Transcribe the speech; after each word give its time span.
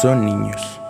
son 0.00 0.24
niños. 0.24 0.80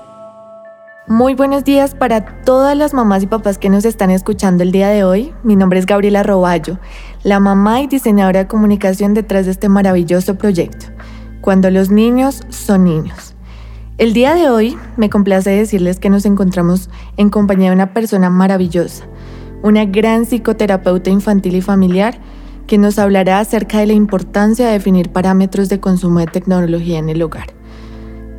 Muy 1.08 1.34
buenos 1.34 1.64
días 1.64 1.94
para 1.94 2.42
todas 2.42 2.76
las 2.76 2.94
mamás 2.94 3.24
y 3.24 3.26
papás 3.26 3.58
que 3.58 3.68
nos 3.68 3.84
están 3.84 4.10
escuchando 4.10 4.62
el 4.62 4.70
día 4.70 4.88
de 4.88 5.02
hoy. 5.02 5.34
Mi 5.42 5.56
nombre 5.56 5.80
es 5.80 5.86
Gabriela 5.86 6.22
Roballo, 6.22 6.78
la 7.24 7.40
mamá 7.40 7.80
y 7.80 7.88
diseñadora 7.88 8.40
de 8.40 8.46
comunicación 8.46 9.14
detrás 9.14 9.46
de 9.46 9.52
este 9.52 9.68
maravilloso 9.68 10.36
proyecto, 10.36 10.86
Cuando 11.40 11.70
los 11.70 11.90
niños 11.90 12.42
son 12.50 12.84
niños. 12.84 13.34
El 13.98 14.12
día 14.12 14.34
de 14.34 14.48
hoy 14.48 14.78
me 14.96 15.10
complace 15.10 15.50
decirles 15.50 15.98
que 15.98 16.10
nos 16.10 16.24
encontramos 16.24 16.88
en 17.16 17.30
compañía 17.30 17.70
de 17.70 17.74
una 17.74 17.92
persona 17.92 18.30
maravillosa, 18.30 19.04
una 19.62 19.84
gran 19.86 20.24
psicoterapeuta 20.24 21.10
infantil 21.10 21.56
y 21.56 21.62
familiar 21.62 22.18
que 22.68 22.78
nos 22.78 22.98
hablará 23.00 23.40
acerca 23.40 23.78
de 23.78 23.86
la 23.86 23.92
importancia 23.94 24.66
de 24.66 24.74
definir 24.74 25.10
parámetros 25.10 25.68
de 25.68 25.80
consumo 25.80 26.20
de 26.20 26.28
tecnología 26.28 26.98
en 26.98 27.08
el 27.08 27.22
hogar. 27.22 27.59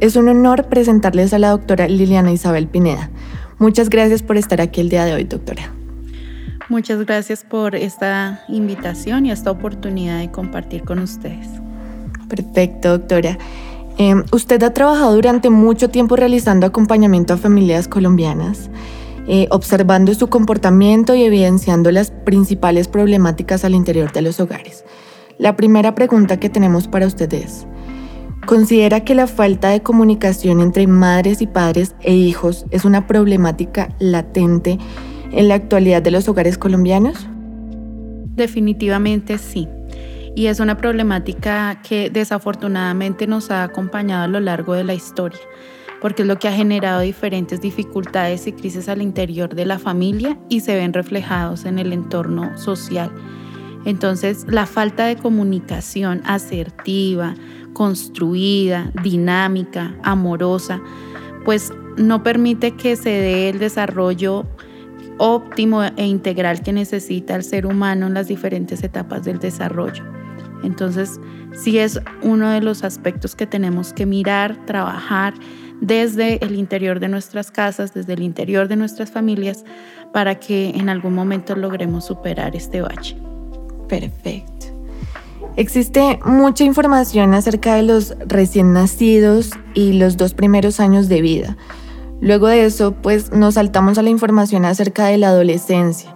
Es 0.02 0.16
un 0.16 0.28
honor 0.30 0.66
presentarles 0.66 1.32
a 1.32 1.38
la 1.38 1.52
doctora 1.52 1.88
Liliana 1.88 2.32
Isabel 2.32 2.66
Pineda. 2.68 3.12
Muchas 3.60 3.88
gracias 3.88 4.24
por 4.24 4.36
estar 4.36 4.60
aquí 4.60 4.82
el 4.82 4.90
día 4.90 5.06
de 5.06 5.14
hoy, 5.14 5.26
doctora. 5.26 5.72
Muchas 6.70 7.06
gracias 7.06 7.44
por 7.44 7.76
esta 7.76 8.44
invitación 8.48 9.28
y 9.28 9.32
esta 9.32 9.52
oportunidad 9.52 10.18
de 10.18 10.32
compartir 10.32 10.82
con 10.86 10.98
ustedes. 10.98 11.48
Perfecto, 12.28 12.98
doctora. 12.98 13.38
Em, 14.00 14.24
usted 14.32 14.64
ha 14.64 14.74
trabajado 14.74 15.14
durante 15.14 15.52
mucho 15.52 15.92
tiempo 15.92 16.16
realizando 16.16 16.66
acompañamiento 16.66 17.36
a 17.36 17.38
familias 17.38 17.88
colombianas, 17.88 18.72
eh, 19.28 19.46
observando 19.52 20.16
su 20.16 20.30
comportamiento 20.30 21.14
y 21.14 21.26
evidenciando 21.26 21.92
las 21.92 22.10
principales 22.10 22.88
problemáticas 22.88 23.64
al 23.66 23.76
interior 23.76 24.12
de 24.12 24.24
los 24.24 24.40
hogares. 24.40 24.84
La 25.38 25.56
primera 25.56 25.94
pregunta 25.94 26.40
que 26.40 26.50
tenemos 26.50 26.88
para 26.88 27.06
usted 27.06 27.32
es, 27.36 27.68
¿considera 28.46 29.04
que 29.04 29.16
la 29.16 29.28
falta 29.28 29.70
de 29.70 29.82
comunicación 29.82 30.62
entre 30.62 30.88
madres 30.88 31.42
y 31.42 31.48
padres 31.48 31.96
e 32.02 32.14
hijos 32.14 32.66
es 32.72 32.86
una 32.86 33.08
problemática 33.08 33.90
latente 34.00 34.78
en 35.32 35.48
la 35.48 35.56
actualidad 35.56 36.02
de 36.02 36.12
los 36.12 36.28
hogares 36.28 36.58
colombianos? 36.58 37.28
Definitivamente 38.36 39.38
sí 39.38 39.68
y 40.36 40.48
es 40.48 40.60
una 40.60 40.78
problemática 40.78 41.82
que 41.88 42.10
desafortunadamente 42.10 43.28
nos 43.28 43.52
ha 43.52 43.64
acompañado 43.64 44.24
a 44.24 44.28
lo 44.28 44.40
largo 44.40 44.74
de 44.74 44.84
la 44.84 44.94
historia, 44.94 45.40
porque 46.00 46.22
es 46.22 46.28
lo 46.28 46.40
que 46.40 46.48
ha 46.48 46.54
generado 46.54 47.02
diferentes 47.02 47.62
dificultades 47.62 48.48
y 48.48 48.54
crisis 48.54 48.88
al 48.90 49.02
interior 49.02 49.54
de 49.54 49.66
la 49.66 49.78
familia 49.78 50.38
y 50.50 50.62
se 50.62 50.76
ven 50.76 50.94
reflejados 50.94 51.66
en 51.66 51.80
el 51.80 51.92
entorno 51.92 52.58
social. 52.58 53.12
Entonces, 53.84 54.46
la 54.48 54.68
falta 54.68 55.06
de 55.06 55.16
comunicación 55.16 56.22
asertiva, 56.26 57.36
construida, 57.74 58.92
dinámica, 59.04 59.96
amorosa, 60.04 60.82
pues 61.46 61.74
no 61.98 62.24
permite 62.24 62.72
que 62.72 62.96
se 62.96 63.10
dé 63.10 63.50
el 63.50 63.60
desarrollo 63.60 64.46
óptimo 65.18 65.84
e 65.84 66.06
integral 66.06 66.62
que 66.64 66.74
necesita 66.74 67.36
el 67.36 67.44
ser 67.44 67.66
humano 67.66 68.08
en 68.08 68.14
las 68.14 68.28
diferentes 68.28 68.84
etapas 68.84 69.24
del 69.24 69.40
desarrollo. 69.40 70.04
Entonces, 70.64 71.20
sí 71.54 71.78
es 71.80 72.00
uno 72.22 72.50
de 72.50 72.62
los 72.62 72.84
aspectos 72.84 73.36
que 73.36 73.48
tenemos 73.48 73.94
que 73.94 74.06
mirar, 74.06 74.66
trabajar 74.66 75.34
desde 75.80 76.44
el 76.46 76.56
interior 76.56 77.00
de 77.00 77.08
nuestras 77.08 77.52
casas, 77.52 77.94
desde 77.94 78.14
el 78.14 78.22
interior 78.22 78.68
de 78.68 78.76
nuestras 78.76 79.12
familias, 79.12 79.66
para 80.14 80.36
que 80.36 80.70
en 80.70 80.90
algún 80.90 81.14
momento 81.14 81.56
logremos 81.56 82.06
superar 82.06 82.56
este 82.56 82.82
bache. 82.82 83.18
Perfecto. 83.88 84.61
Existe 85.58 86.20
mucha 86.26 86.64
información 86.64 87.34
acerca 87.34 87.76
de 87.76 87.84
los 87.84 88.16
recién 88.26 88.72
nacidos 88.72 89.52
y 89.74 89.94
los 89.94 90.16
dos 90.16 90.34
primeros 90.34 90.80
años 90.80 91.10
de 91.10 91.22
vida. 91.22 91.58
Luego 92.22 92.48
de 92.48 92.66
eso, 92.66 92.94
pues 92.94 93.34
nos 93.34 93.56
saltamos 93.56 93.98
a 93.98 94.02
la 94.02 94.10
información 94.10 94.64
acerca 94.64 95.08
de 95.08 95.18
la 95.18 95.28
adolescencia. 95.28 96.16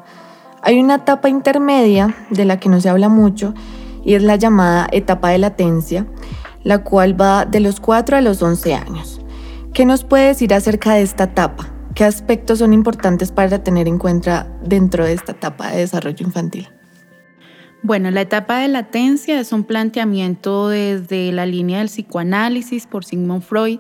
Hay 0.62 0.80
una 0.80 0.96
etapa 0.96 1.30
intermedia 1.30 2.16
de 2.30 2.46
la 2.46 2.60
que 2.60 2.70
no 2.70 2.80
se 2.80 2.90
habla 2.90 3.10
mucho 3.10 3.54
y 4.06 4.14
es 4.14 4.24
la 4.24 4.38
llamada 4.38 4.88
etapa 4.92 5.30
de 5.32 5.40
latencia, 5.40 6.08
la 6.64 6.84
cual 6.84 7.20
va 7.20 7.46
de 7.46 7.60
los 7.60 7.80
4 7.80 8.18
a 8.18 8.22
los 8.22 8.42
11 8.42 8.74
años. 8.74 9.20
¿Qué 9.74 9.86
nos 9.86 10.06
puede 10.06 10.28
decir 10.28 10.54
acerca 10.54 10.94
de 10.94 11.02
esta 11.02 11.26
etapa? 11.26 11.68
¿Qué 11.94 12.06
aspectos 12.06 12.60
son 12.60 12.72
importantes 12.72 13.32
para 13.32 13.64
tener 13.64 13.88
en 13.88 13.98
cuenta 13.98 14.48
dentro 14.64 15.04
de 15.06 15.14
esta 15.14 15.34
etapa 15.34 15.72
de 15.72 15.80
desarrollo 15.80 16.26
infantil? 16.26 16.70
Bueno, 17.86 18.10
la 18.10 18.22
etapa 18.22 18.62
de 18.62 18.68
latencia 18.68 19.40
es 19.40 19.52
un 19.52 19.64
planteamiento 19.64 20.70
desde 20.70 21.32
la 21.32 21.46
línea 21.46 21.78
del 21.78 21.88
psicoanálisis 21.88 22.88
por 22.88 23.06
Sigmund 23.06 23.44
Freud 23.44 23.78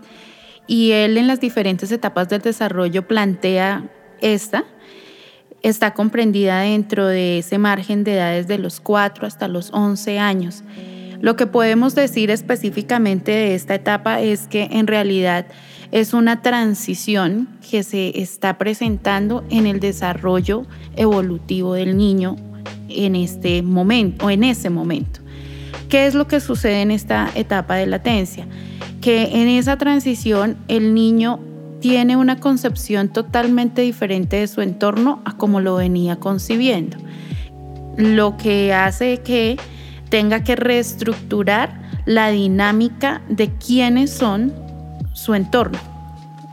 y 0.67 0.91
él 0.91 1.17
en 1.17 1.25
las 1.25 1.39
diferentes 1.39 1.91
etapas 1.91 2.29
del 2.29 2.43
desarrollo 2.43 3.07
plantea 3.07 3.89
esta 4.21 4.63
está 5.63 5.95
comprendida 5.95 6.59
dentro 6.59 7.07
de 7.07 7.39
ese 7.39 7.57
margen 7.57 8.03
de 8.03 8.13
edades 8.13 8.47
de 8.47 8.59
los 8.59 8.79
4 8.79 9.25
hasta 9.25 9.47
los 9.47 9.71
11 9.73 10.19
años. 10.19 10.63
Lo 11.19 11.35
que 11.35 11.47
podemos 11.47 11.95
decir 11.95 12.29
específicamente 12.29 13.31
de 13.31 13.55
esta 13.55 13.73
etapa 13.73 14.21
es 14.21 14.45
que 14.47 14.69
en 14.69 14.85
realidad 14.85 15.47
es 15.91 16.13
una 16.13 16.43
transición 16.43 17.47
que 17.67 17.81
se 17.81 18.21
está 18.21 18.59
presentando 18.59 19.43
en 19.49 19.65
el 19.65 19.79
desarrollo 19.79 20.67
evolutivo 20.95 21.73
del 21.73 21.97
niño 21.97 22.35
en 22.89 23.15
este 23.15 23.61
momento 23.61 24.25
o 24.25 24.29
en 24.29 24.43
ese 24.43 24.69
momento. 24.69 25.21
¿Qué 25.89 26.07
es 26.07 26.15
lo 26.15 26.27
que 26.27 26.39
sucede 26.39 26.81
en 26.81 26.91
esta 26.91 27.29
etapa 27.35 27.75
de 27.75 27.87
latencia? 27.87 28.47
Que 29.01 29.41
en 29.41 29.47
esa 29.47 29.77
transición 29.77 30.57
el 30.67 30.93
niño 30.93 31.39
tiene 31.79 32.17
una 32.17 32.39
concepción 32.39 33.09
totalmente 33.09 33.81
diferente 33.81 34.37
de 34.37 34.47
su 34.47 34.61
entorno 34.61 35.21
a 35.25 35.37
como 35.37 35.59
lo 35.59 35.75
venía 35.75 36.15
concibiendo, 36.15 36.97
lo 37.97 38.37
que 38.37 38.73
hace 38.73 39.19
que 39.19 39.57
tenga 40.09 40.43
que 40.43 40.55
reestructurar 40.55 41.81
la 42.05 42.29
dinámica 42.29 43.21
de 43.29 43.49
quiénes 43.49 44.11
son 44.11 44.53
su 45.13 45.33
entorno. 45.33 45.94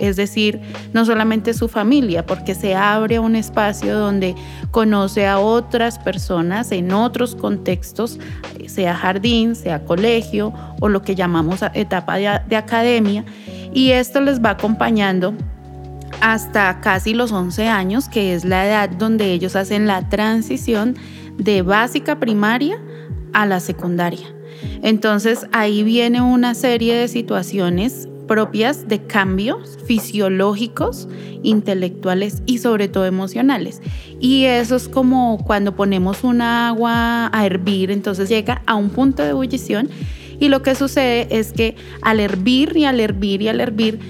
Es 0.02 0.16
decir, 0.16 0.60
no 0.92 1.06
solamente 1.06 1.54
su 1.54 1.68
familia, 1.68 2.26
porque 2.26 2.56
se 2.56 2.74
abre 2.74 3.20
un 3.20 3.36
espacio 3.36 3.96
donde 3.96 4.34
conoce 4.72 5.28
a 5.28 5.38
otras 5.38 6.00
personas 6.00 6.72
en 6.72 6.90
otros 6.90 7.36
contextos, 7.36 8.18
sea 8.66 8.96
jardín, 8.96 9.54
sea 9.54 9.84
colegio 9.84 10.52
o 10.80 10.88
lo 10.88 11.02
que 11.02 11.14
llamamos 11.14 11.60
etapa 11.74 12.16
de, 12.16 12.40
de 12.48 12.56
academia, 12.56 13.24
y 13.72 13.92
esto 13.92 14.20
les 14.20 14.42
va 14.42 14.50
acompañando 14.50 15.34
hasta 16.20 16.80
casi 16.80 17.14
los 17.14 17.30
11 17.30 17.69
años, 17.69 18.08
que 18.08 18.34
es 18.34 18.44
la 18.44 18.66
edad 18.66 18.90
donde 18.90 19.32
ellos 19.32 19.54
hacen 19.54 19.86
la 19.86 20.08
transición 20.08 20.96
de 21.38 21.62
básica 21.62 22.19
primaria 22.19 22.76
a 23.32 23.46
la 23.46 23.60
secundaria. 23.60 24.26
Entonces 24.82 25.46
ahí 25.52 25.84
viene 25.84 26.20
una 26.20 26.54
serie 26.54 26.96
de 26.96 27.06
situaciones 27.06 28.08
propias 28.26 28.88
de 28.88 29.02
cambios 29.02 29.78
fisiológicos, 29.86 31.08
intelectuales 31.42 32.42
y 32.46 32.58
sobre 32.58 32.88
todo 32.88 33.06
emocionales. 33.06 33.82
Y 34.20 34.44
eso 34.44 34.76
es 34.76 34.88
como 34.88 35.38
cuando 35.44 35.74
ponemos 35.74 36.24
un 36.24 36.40
agua 36.40 37.30
a 37.32 37.46
hervir, 37.46 37.90
entonces 37.90 38.28
llega 38.28 38.62
a 38.66 38.74
un 38.74 38.90
punto 38.90 39.22
de 39.22 39.30
ebullición 39.30 39.88
y 40.38 40.48
lo 40.48 40.62
que 40.62 40.74
sucede 40.74 41.28
es 41.30 41.52
que 41.52 41.76
al 42.02 42.20
hervir 42.20 42.76
y 42.76 42.84
al 42.84 43.00
hervir 43.00 43.42
y 43.42 43.48
al 43.48 43.60
hervir 43.60 44.00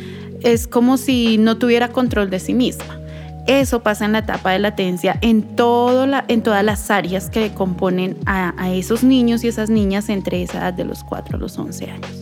es 0.42 0.66
como 0.66 0.96
si 0.96 1.38
no 1.38 1.58
tuviera 1.58 1.88
control 1.88 2.30
de 2.30 2.40
sí 2.40 2.54
misma. 2.54 2.98
Eso 3.46 3.82
pasa 3.82 4.04
en 4.04 4.12
la 4.12 4.20
etapa 4.20 4.52
de 4.52 4.60
latencia 4.60 5.18
en, 5.20 5.42
todo 5.42 6.06
la, 6.06 6.24
en 6.28 6.42
todas 6.42 6.64
las 6.64 6.90
áreas 6.90 7.28
que 7.28 7.52
componen 7.52 8.16
a, 8.24 8.70
esos 8.72 9.02
niños 9.02 9.42
y 9.42 9.48
esas 9.48 9.68
niñas 9.68 10.08
entre 10.08 10.42
esa 10.42 10.58
edad 10.58 10.72
de 10.72 10.84
los 10.84 11.02
4 11.04 11.36
a 11.36 11.40
los 11.40 11.58
11 11.58 11.90
años. 11.90 12.21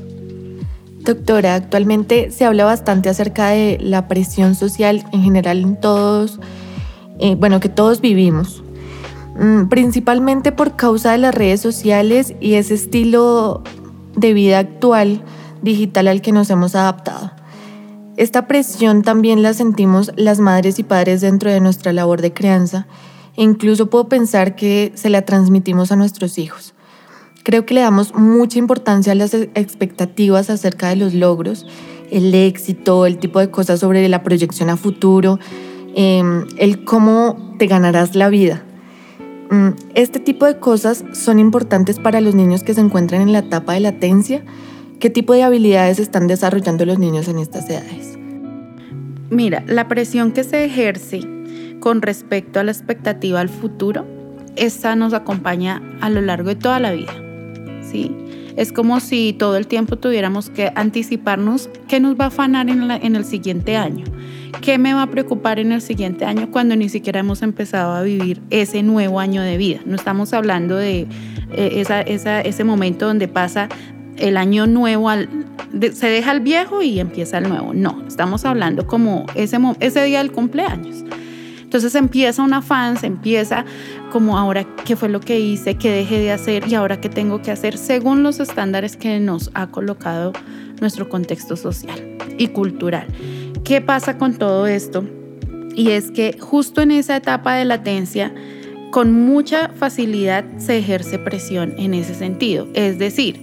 Doctora, 1.01 1.55
actualmente 1.55 2.31
se 2.31 2.45
habla 2.45 2.65
bastante 2.65 3.09
acerca 3.09 3.49
de 3.49 3.79
la 3.81 4.07
presión 4.07 4.55
social 4.55 5.05
en 5.13 5.23
general 5.23 5.61
en 5.61 5.81
todos, 5.81 6.39
eh, 7.19 7.37
bueno, 7.37 7.59
que 7.59 7.71
todos 7.71 8.03
vivimos, 8.03 8.63
mm, 9.39 9.69
principalmente 9.69 10.53
por 10.53 10.77
causa 10.77 11.13
de 11.13 11.19
las 11.19 11.35
redes 11.35 11.61
sociales 11.61 12.35
y 12.41 12.55
ese 12.55 12.75
estilo 12.75 13.63
de 14.15 14.35
vida 14.35 14.59
actual 14.59 15.23
digital 15.63 16.09
al 16.09 16.21
que 16.21 16.33
nos 16.33 16.51
hemos 16.51 16.75
adaptado. 16.75 17.31
Esta 18.19 18.47
presión 18.47 19.03
también 19.03 19.43
la 19.43 19.55
sentimos 19.55 20.13
las 20.17 20.39
madres 20.39 20.79
y 20.79 20.83
padres 20.83 21.23
dentro 21.23 21.51
de 21.51 21.61
nuestra 21.61 21.95
labor 21.95 22.21
de 22.21 22.35
crianza 22.35 22.87
e 23.37 23.43
incluso 23.43 23.89
puedo 23.89 24.09
pensar 24.09 24.55
que 24.55 24.93
se 24.95 25.09
la 25.09 25.23
transmitimos 25.23 25.93
a 25.93 25.97
nuestros 25.97 26.37
hijos. 26.37 26.75
Creo 27.43 27.65
que 27.65 27.75
le 27.75 27.81
damos 27.81 28.15
mucha 28.15 28.59
importancia 28.59 29.13
a 29.13 29.15
las 29.15 29.33
expectativas 29.33 30.51
acerca 30.51 30.89
de 30.91 30.97
los 30.97 31.15
logros, 31.15 31.67
el 32.11 32.35
éxito, 32.35 33.07
el 33.07 33.19
tipo 33.19 33.39
de 33.41 33.51
cosas 33.51 33.81
sobre 33.81 34.07
la 34.09 34.23
proyección 34.23 34.69
a 34.69 34.77
futuro, 34.77 35.39
em, 35.95 36.45
el 36.59 36.85
cómo 36.85 37.57
te 37.59 37.67
ganarás 37.67 38.15
la 38.15 38.29
vida. 38.29 38.63
Mm, 39.51 39.71
este 39.95 40.21
tipo 40.21 40.45
de 40.45 40.59
cosas 40.59 41.05
son 41.13 41.39
importantes 41.39 41.99
para 41.99 42.21
los 42.21 42.35
niños 42.35 42.63
que 42.63 42.75
se 42.75 42.81
encuentran 42.81 43.23
en 43.23 43.33
la 43.33 43.41
etapa 43.41 43.73
de 43.73 43.81
latencia. 43.81 44.45
¿Qué 44.99 45.09
tipo 45.09 45.33
de 45.33 45.43
habilidades 45.43 45.99
están 45.99 46.27
desarrollando 46.27 46.85
los 46.85 46.99
niños 46.99 47.27
en 47.27 47.39
estas 47.39 47.69
edades? 47.71 48.19
Mira, 49.31 49.65
la 49.67 49.89
presión 49.89 50.33
que 50.33 50.45
se 50.45 50.65
ejerce 50.65 51.21
con 51.81 52.03
respecto 52.03 52.61
a 52.61 52.65
la 52.65 52.73
expectativa 52.73 53.41
al 53.41 53.49
futuro, 53.49 54.07
esta 54.57 54.95
nos 54.95 55.15
acompaña 55.15 55.81
a 56.01 56.11
lo 56.11 56.21
largo 56.21 56.51
de 56.51 56.57
toda 56.57 56.79
la 56.81 56.93
vida. 56.93 57.30
Es 58.57 58.73
como 58.73 59.01
si 59.01 59.33
todo 59.33 59.57
el 59.57 59.67
tiempo 59.67 59.97
tuviéramos 59.97 60.51
que 60.51 60.73
anticiparnos 60.75 61.69
qué 61.89 62.01
nos 62.01 62.19
va 62.19 62.25
a 62.25 62.29
afanar 62.29 62.69
en, 62.69 63.17
el 63.17 63.25
siguiente 63.25 63.77
año, 63.77 64.05
qué 64.61 64.79
me 64.79 64.93
va 64.93 65.03
a 65.03 65.07
preocupar 65.07 65.59
en 65.59 65.73
el 65.73 65.81
siguiente 65.81 66.25
año 66.25 66.51
cuando 66.51 66.77
ni 66.77 66.89
siquiera 66.89 67.21
hemos 67.21 67.43
empezado 67.43 67.93
a 67.93 68.03
vivir 68.03 68.41
ese 68.51 68.83
nuevo 68.83 69.21
año 69.21 69.43
de 69.43 69.57
vida. 69.57 69.81
No 69.87 69.97
estamos 69.97 70.33
hablando 70.33 70.77
de 70.77 71.07
eh, 71.53 72.43
ese 72.45 72.65
momento 72.65 73.07
donde 73.07 73.29
pasa 73.29 73.69
el 74.19 74.37
año 74.37 74.67
nuevo, 74.67 75.11
se 75.11 76.07
deja 76.09 76.33
el 76.33 76.41
viejo 76.41 76.83
y 76.83 77.01
empieza 77.01 77.39
el 77.39 77.49
nuevo. 77.49 77.73
No, 77.73 78.03
estamos 78.07 78.45
hablando 78.45 78.87
como 78.87 79.27
ese, 79.35 79.59
ese 79.81 80.05
día 80.05 80.19
del 80.19 80.33
cumpleaños. 80.33 81.05
Entonces 81.71 81.95
empieza 81.95 82.43
un 82.43 82.53
afán, 82.53 82.97
empieza 83.01 83.65
como 84.11 84.37
ahora 84.37 84.67
qué 84.85 84.97
fue 84.97 85.09
lo 85.09 85.21
que 85.21 85.39
hice, 85.39 85.77
qué 85.77 85.89
dejé 85.93 86.19
de 86.19 86.33
hacer 86.33 86.67
y 86.67 86.75
ahora 86.75 87.01
qué 87.01 87.09
tengo 87.09 87.43
que 87.43 87.53
hacer 87.53 87.79
según 87.79 88.25
los 88.25 88.41
estándares 88.41 88.97
que 88.97 89.21
nos 89.21 89.53
ha 89.55 89.69
colocado 89.69 90.33
nuestro 90.81 91.09
contexto 91.09 91.55
social 91.55 92.19
y 92.39 92.49
cultural. 92.49 93.07
¿Qué 93.63 93.81
pasa 93.81 94.19
con 94.19 94.35
todo 94.35 94.67
esto? 94.67 95.05
Y 95.77 95.91
es 95.91 96.11
que 96.11 96.37
justo 96.41 96.81
en 96.81 96.91
esa 96.91 97.15
etapa 97.15 97.55
de 97.55 97.65
latencia, 97.65 98.35
con 98.91 99.13
mucha 99.13 99.69
facilidad 99.69 100.45
se 100.57 100.77
ejerce 100.77 101.21
presión 101.21 101.75
en 101.79 101.95
ese 101.95 102.17
sentido. 102.17 102.67
Es 102.75 102.99
decir, 102.99 103.41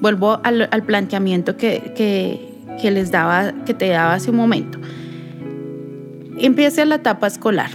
vuelvo 0.00 0.40
al, 0.44 0.82
planteamiento 0.86 1.58
que, 1.58 1.92
que, 1.94 2.90
les 2.90 3.10
daba, 3.10 3.52
que 3.66 3.74
te 3.74 3.88
daba 3.88 4.14
hace 4.14 4.30
un 4.30 4.38
momento. 4.38 4.78
Empieza 6.38 6.84
la 6.84 6.96
etapa 6.96 7.26
escolar, 7.26 7.70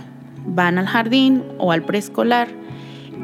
van 0.46 0.78
al 0.78 0.88
jardín 0.88 1.44
o 1.58 1.72
al 1.72 1.84
preescolar 1.84 2.48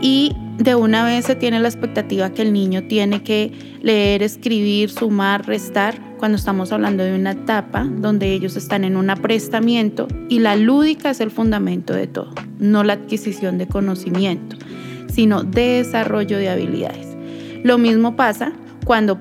y 0.01 0.36
de 0.57 0.75
una 0.75 1.06
vez 1.06 1.25
se 1.25 1.36
tiene 1.36 1.60
la 1.60 1.68
expectativa 1.68 2.31
que 2.31 2.42
el 2.42 2.54
niño 2.54 2.84
tiene 2.88 3.22
que 3.24 3.51
leer, 3.81 4.24
escribir, 4.24 4.89
sumar, 4.89 5.45
restar, 5.45 6.07
cuando 6.18 6.36
estamos 6.36 6.72
hablando 6.72 7.04
de 7.04 7.16
una 7.16 7.31
etapa 7.31 7.84
donde 7.84 8.34
ellos 8.34 8.56
están 8.56 8.84
en 8.84 8.98
un 8.98 9.10
aprestamiento 9.10 10.07
y 10.30 10.39
la 10.39 10.56
lúdica 10.56 11.12
es 11.12 11.22
el 11.22 11.31
fundamento 11.31 11.94
de 11.94 12.07
todo, 12.07 12.34
no 12.60 12.84
la 12.84 12.94
adquisición 12.94 13.57
de 13.57 13.68
conocimiento, 13.68 14.57
sino 15.07 15.44
desarrollo 15.44 16.38
de 16.38 16.50
habilidades. 16.50 17.16
Lo 17.63 17.78
mismo 17.78 18.16
pasa 18.16 18.54
cuando 18.86 19.19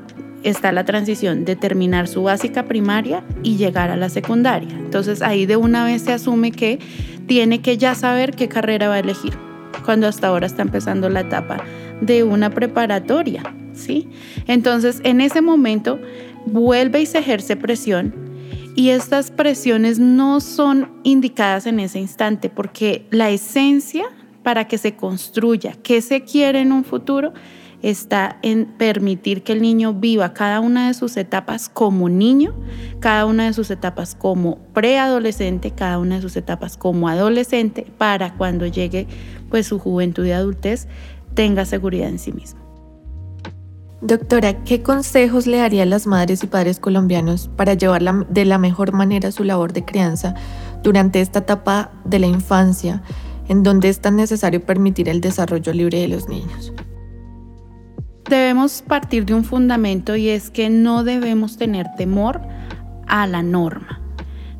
está 0.50 0.72
la 0.72 0.84
transición 0.84 1.44
de 1.44 1.56
terminar 1.56 2.08
su 2.08 2.22
básica 2.22 2.64
primaria 2.64 3.24
y 3.42 3.56
llegar 3.56 3.90
a 3.90 3.96
la 3.96 4.08
secundaria. 4.08 4.70
Entonces 4.70 5.22
ahí 5.22 5.46
de 5.46 5.56
una 5.56 5.84
vez 5.84 6.02
se 6.02 6.12
asume 6.12 6.52
que 6.52 6.78
tiene 7.26 7.60
que 7.60 7.76
ya 7.76 7.94
saber 7.94 8.34
qué 8.34 8.48
carrera 8.48 8.88
va 8.88 8.94
a 8.94 9.00
elegir, 9.00 9.32
cuando 9.84 10.06
hasta 10.06 10.28
ahora 10.28 10.46
está 10.46 10.62
empezando 10.62 11.08
la 11.08 11.20
etapa 11.20 11.58
de 12.00 12.24
una 12.24 12.50
preparatoria, 12.50 13.42
¿sí? 13.72 14.08
Entonces 14.46 15.00
en 15.04 15.20
ese 15.20 15.40
momento 15.40 15.98
vuelve 16.46 17.00
y 17.00 17.06
se 17.06 17.18
ejerce 17.18 17.56
presión 17.56 18.14
y 18.76 18.90
estas 18.90 19.30
presiones 19.30 19.98
no 19.98 20.40
son 20.40 20.90
indicadas 21.02 21.66
en 21.66 21.80
ese 21.80 21.98
instante 21.98 22.50
porque 22.50 23.06
la 23.10 23.30
esencia 23.30 24.04
para 24.42 24.68
que 24.68 24.78
se 24.78 24.94
construya 24.94 25.72
qué 25.82 26.02
se 26.02 26.22
quiere 26.22 26.60
en 26.60 26.70
un 26.70 26.84
futuro 26.84 27.32
está 27.90 28.38
en 28.42 28.66
permitir 28.66 29.44
que 29.44 29.52
el 29.52 29.62
niño 29.62 29.94
viva 29.94 30.34
cada 30.34 30.58
una 30.58 30.88
de 30.88 30.94
sus 30.94 31.16
etapas 31.16 31.68
como 31.68 32.08
niño, 32.08 32.52
cada 32.98 33.26
una 33.26 33.46
de 33.46 33.52
sus 33.52 33.70
etapas 33.70 34.16
como 34.16 34.58
preadolescente, 34.74 35.70
cada 35.70 36.00
una 36.00 36.16
de 36.16 36.22
sus 36.22 36.36
etapas 36.36 36.76
como 36.76 37.08
adolescente, 37.08 37.86
para 37.96 38.34
cuando 38.34 38.66
llegue 38.66 39.06
pues 39.50 39.68
su 39.68 39.78
juventud 39.78 40.26
y 40.26 40.32
adultez 40.32 40.88
tenga 41.34 41.64
seguridad 41.64 42.08
en 42.08 42.18
sí 42.18 42.32
mismo. 42.32 42.60
Doctora, 44.00 44.64
¿qué 44.64 44.82
consejos 44.82 45.46
le 45.46 45.58
daría 45.58 45.84
a 45.84 45.86
las 45.86 46.08
madres 46.08 46.42
y 46.42 46.48
padres 46.48 46.80
colombianos 46.80 47.48
para 47.56 47.74
llevar 47.74 48.26
de 48.26 48.44
la 48.44 48.58
mejor 48.58 48.92
manera 48.92 49.30
su 49.30 49.44
labor 49.44 49.72
de 49.72 49.84
crianza 49.84 50.34
durante 50.82 51.20
esta 51.20 51.38
etapa 51.38 51.92
de 52.04 52.18
la 52.18 52.26
infancia, 52.26 53.02
en 53.48 53.62
donde 53.62 53.88
es 53.90 54.00
tan 54.00 54.16
necesario 54.16 54.60
permitir 54.60 55.08
el 55.08 55.20
desarrollo 55.20 55.72
libre 55.72 56.00
de 56.00 56.08
los 56.08 56.28
niños? 56.28 56.72
Debemos 58.28 58.82
partir 58.82 59.24
de 59.24 59.34
un 59.34 59.44
fundamento 59.44 60.16
y 60.16 60.30
es 60.30 60.50
que 60.50 60.68
no 60.68 61.04
debemos 61.04 61.56
tener 61.56 61.86
temor 61.96 62.40
a 63.06 63.26
la 63.28 63.42
norma. 63.42 64.00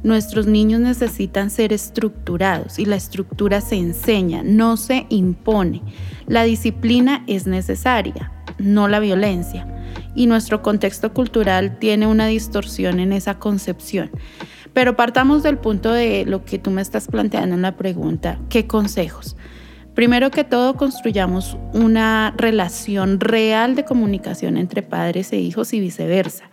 Nuestros 0.05 0.47
niños 0.47 0.81
necesitan 0.81 1.51
ser 1.51 1.73
estructurados 1.73 2.79
y 2.79 2.85
la 2.85 2.95
estructura 2.95 3.61
se 3.61 3.75
enseña, 3.75 4.45
no 4.45 4.77
se 4.77 5.07
impone. 5.09 5.83
La 6.29 6.45
disciplina 6.45 7.25
es 7.27 7.49
necesaria, 7.49 8.31
no 8.59 8.87
la 8.87 9.01
violencia. 9.01 9.67
Y 10.15 10.29
nuestro 10.29 10.63
contexto 10.63 11.13
cultural 11.13 11.81
tiene 11.81 12.07
una 12.07 12.27
distorsión 12.29 13.01
en 13.01 13.13
esa 13.13 13.41
concepción. 13.41 14.13
Pero 14.73 14.95
partamos 14.95 15.43
del 15.43 15.59
punto 15.59 15.91
de 15.91 16.25
lo 16.25 16.45
que 16.45 16.61
tú 16.61 16.71
me 16.71 16.83
estás 16.83 17.09
planteando 17.09 17.57
en 17.57 17.63
la 17.63 17.77
pregunta, 17.77 18.39
¿qué 18.49 18.69
consejos? 18.69 19.37
Primero 19.97 20.31
que 20.31 20.45
todo, 20.45 20.77
construyamos 20.77 21.57
una 21.73 22.35
relación 22.37 23.19
real 23.19 23.75
de 23.75 23.87
comunicación 23.87 24.59
entre 24.59 24.83
padres 24.83 25.33
e 25.33 25.39
hijos 25.39 25.73
y 25.73 25.81
viceversa. 25.81 26.45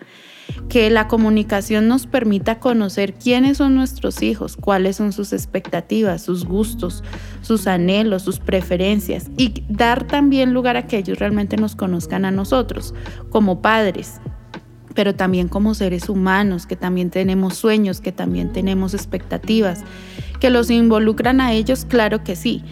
Que 0.69 0.89
la 0.89 1.09
comunicación 1.09 1.89
nos 1.89 2.07
permita 2.07 2.61
conocer 2.61 3.15
quiénes 3.15 3.57
son 3.57 3.75
nuestros 3.75 4.23
hijos, 4.23 4.55
cuáles 4.55 4.95
son 4.95 5.11
sus 5.11 5.33
expectativas, 5.33 6.21
sus 6.21 6.45
gustos, 6.45 7.03
sus 7.41 7.67
anhelos, 7.67 8.21
sus 8.21 8.39
preferencias 8.39 9.29
y 9.35 9.65
dar 9.67 10.07
también 10.07 10.53
lugar 10.53 10.77
a 10.77 10.87
que 10.87 10.99
ellos 10.99 11.19
realmente 11.19 11.57
nos 11.57 11.75
conozcan 11.75 12.23
a 12.23 12.31
nosotros 12.31 12.95
como 13.29 13.61
padres, 13.61 14.21
pero 14.95 15.15
también 15.15 15.49
como 15.49 15.73
seres 15.73 16.07
humanos, 16.07 16.65
que 16.65 16.77
también 16.77 17.09
tenemos 17.09 17.55
sueños, 17.55 17.99
que 17.99 18.13
también 18.13 18.53
tenemos 18.53 18.93
expectativas, 18.93 19.81
que 20.39 20.49
los 20.49 20.69
involucran 20.69 21.41
a 21.41 21.51
ellos, 21.51 21.85
claro 21.85 22.23
que 22.23 22.35
sí, 22.37 22.63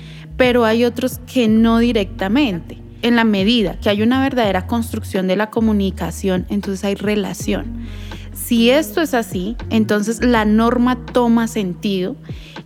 pero 0.41 0.65
hay 0.65 0.85
otros 0.85 1.19
que 1.31 1.47
no 1.47 1.77
directamente. 1.77 2.79
En 3.03 3.15
la 3.15 3.23
medida 3.23 3.79
que 3.79 3.89
hay 3.89 4.01
una 4.01 4.23
verdadera 4.23 4.65
construcción 4.65 5.27
de 5.27 5.35
la 5.35 5.51
comunicación, 5.51 6.47
entonces 6.49 6.83
hay 6.83 6.95
relación. 6.95 7.85
Si 8.33 8.71
esto 8.71 9.01
es 9.01 9.13
así, 9.13 9.56
entonces 9.69 10.25
la 10.25 10.45
norma 10.45 11.06
toma 11.06 11.47
sentido 11.47 12.16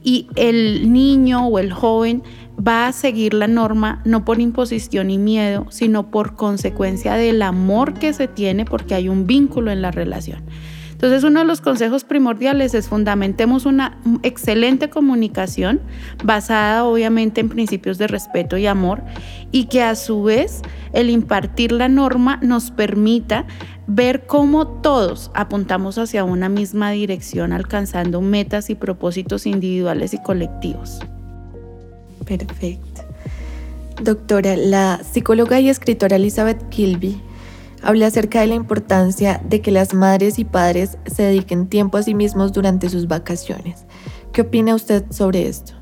y 0.02 0.30
el 0.38 0.94
niño 0.94 1.48
o 1.48 1.60
el 1.60 1.74
joven 1.74 2.24
va 2.66 2.88
a 2.88 2.94
seguir 2.94 3.34
la 3.34 3.50
norma 3.50 4.02
no 4.06 4.24
por 4.24 4.40
imposición 4.40 5.12
y 5.12 5.18
miedo, 5.18 5.68
sino 5.70 6.12
por 6.12 6.38
consecuencia 6.38 7.16
del 7.16 7.42
amor 7.42 7.96
que 7.96 8.14
se 8.14 8.30
tiene 8.30 8.64
porque 8.64 8.96
hay 8.96 9.10
un 9.10 9.28
vínculo 9.28 9.70
en 9.70 9.82
la 9.82 9.92
relación. 9.92 10.46
Entonces, 11.06 11.24
uno 11.24 11.42
de 11.42 11.46
los 11.46 11.62
consejos 11.62 12.04
primordiales 12.04 12.74
es 12.74 12.90
fundamentemos 12.90 13.68
una 13.68 14.00
excelente 14.24 14.90
comunicación 14.90 15.80
basada 16.24 16.84
obviamente 16.84 17.42
en 17.42 17.50
principios 17.50 18.00
de 18.00 18.08
respeto 18.08 18.58
y 18.58 18.66
amor 18.66 19.04
y 19.52 19.66
que 19.66 19.84
a 19.84 19.94
su 19.94 20.24
vez 20.24 20.64
el 20.94 21.12
impartir 21.12 21.72
la 21.74 21.90
norma 21.90 22.40
nos 22.42 22.72
permita 22.72 23.46
ver 23.86 24.26
cómo 24.26 24.66
todos 24.82 25.30
apuntamos 25.36 26.00
hacia 26.00 26.24
una 26.24 26.50
misma 26.50 26.90
dirección 26.90 27.54
alcanzando 27.54 28.20
metas 28.20 28.72
y 28.72 28.76
propósitos 28.76 29.46
individuales 29.46 30.16
y 30.16 30.24
colectivos. 30.24 31.02
Perfecto. 32.26 33.04
Doctora, 34.02 34.58
la 34.58 35.02
psicóloga 35.04 35.60
y 35.60 35.70
escritora 35.70 36.16
Elizabeth 36.16 36.68
Kilby 36.70 37.22
habla 37.86 38.08
acerca 38.08 38.42
de 38.42 38.48
la 38.48 38.56
importancia 38.56 39.40
de 39.48 39.62
que 39.62 39.70
las 39.70 39.94
madres 39.94 40.40
y 40.40 40.44
padres 40.44 40.98
se 41.06 41.22
dediquen 41.22 41.68
tiempo 41.68 42.00
a 42.00 42.04
sí 42.04 42.16
mismos 42.16 42.52
durante 42.52 42.90
sus 42.90 43.08
vacaciones. 43.08 43.86
¿Qué 44.34 44.42
opina 44.42 44.74
usted 44.74 45.06
sobre 45.12 45.48
esto? 45.48 45.74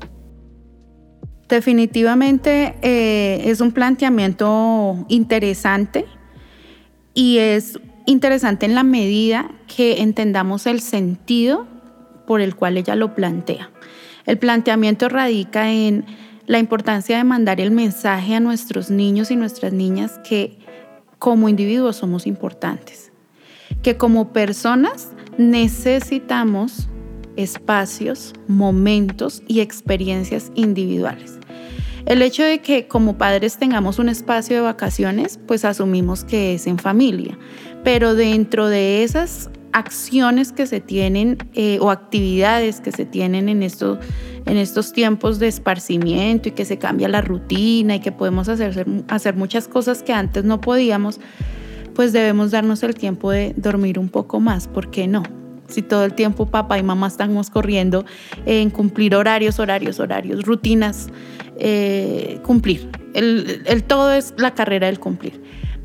Definitivamente 1.48 2.74
eh, 2.82 3.50
es 3.50 3.62
un 3.62 3.72
planteamiento 3.72 5.06
interesante 5.08 6.04
y 7.14 7.38
es 7.38 7.78
interesante 8.04 8.66
en 8.66 8.74
la 8.74 8.84
medida 8.84 9.50
que 9.74 10.02
entendamos 10.02 10.66
el 10.66 10.80
sentido 10.80 11.66
por 12.26 12.42
el 12.42 12.54
cual 12.54 12.76
ella 12.76 12.96
lo 12.96 13.14
plantea. 13.14 13.70
El 14.26 14.36
planteamiento 14.36 15.08
radica 15.08 15.70
en 15.70 16.04
la 16.46 16.58
importancia 16.58 17.16
de 17.16 17.24
mandar 17.24 17.62
el 17.62 17.70
mensaje 17.70 18.34
a 18.34 18.40
nuestros 18.40 18.90
niños 18.90 19.30
y 19.30 19.36
nuestras 19.36 19.72
niñas 19.72 20.20
que 20.28 20.63
como 21.24 21.48
individuos 21.48 21.96
somos 21.96 22.26
importantes, 22.26 23.10
que 23.82 23.96
como 23.96 24.34
personas 24.34 25.08
necesitamos 25.38 26.90
espacios, 27.36 28.34
momentos 28.46 29.42
y 29.48 29.60
experiencias 29.60 30.52
individuales. 30.54 31.38
El 32.04 32.20
hecho 32.20 32.42
de 32.42 32.58
que 32.58 32.88
como 32.88 33.16
padres 33.16 33.56
tengamos 33.56 33.98
un 33.98 34.10
espacio 34.10 34.56
de 34.56 34.62
vacaciones, 34.64 35.40
pues 35.46 35.64
asumimos 35.64 36.24
que 36.24 36.56
es 36.56 36.66
en 36.66 36.76
familia, 36.76 37.38
pero 37.84 38.14
dentro 38.14 38.68
de 38.68 39.02
esas 39.02 39.48
acciones 39.74 40.52
que 40.52 40.66
se 40.66 40.80
tienen 40.80 41.36
eh, 41.52 41.78
o 41.80 41.90
actividades 41.90 42.80
que 42.80 42.92
se 42.92 43.04
tienen 43.04 43.48
en, 43.48 43.64
esto, 43.64 43.98
en 44.46 44.56
estos 44.56 44.92
tiempos 44.92 45.40
de 45.40 45.48
esparcimiento 45.48 46.48
y 46.48 46.52
que 46.52 46.64
se 46.64 46.78
cambia 46.78 47.08
la 47.08 47.20
rutina 47.20 47.96
y 47.96 48.00
que 48.00 48.12
podemos 48.12 48.48
hacer, 48.48 48.86
hacer 49.08 49.34
muchas 49.34 49.66
cosas 49.66 50.04
que 50.04 50.12
antes 50.12 50.44
no 50.44 50.60
podíamos, 50.60 51.18
pues 51.92 52.12
debemos 52.12 52.52
darnos 52.52 52.84
el 52.84 52.94
tiempo 52.94 53.32
de 53.32 53.52
dormir 53.56 53.98
un 53.98 54.08
poco 54.08 54.38
más, 54.38 54.68
¿por 54.68 54.92
qué 54.92 55.08
no? 55.08 55.24
Si 55.66 55.82
todo 55.82 56.04
el 56.04 56.14
tiempo 56.14 56.46
papá 56.46 56.78
y 56.78 56.84
mamá 56.84 57.08
estamos 57.08 57.50
corriendo 57.50 58.04
en 58.46 58.70
cumplir 58.70 59.16
horarios, 59.16 59.58
horarios, 59.58 59.98
horarios, 59.98 60.44
rutinas, 60.44 61.08
eh, 61.58 62.38
cumplir. 62.44 62.88
el 63.14 63.82
todo 63.84 64.12
es 64.12 64.34
la 64.36 64.54
carrera 64.54 64.86
del 64.86 65.00
cumplir. 65.00 65.40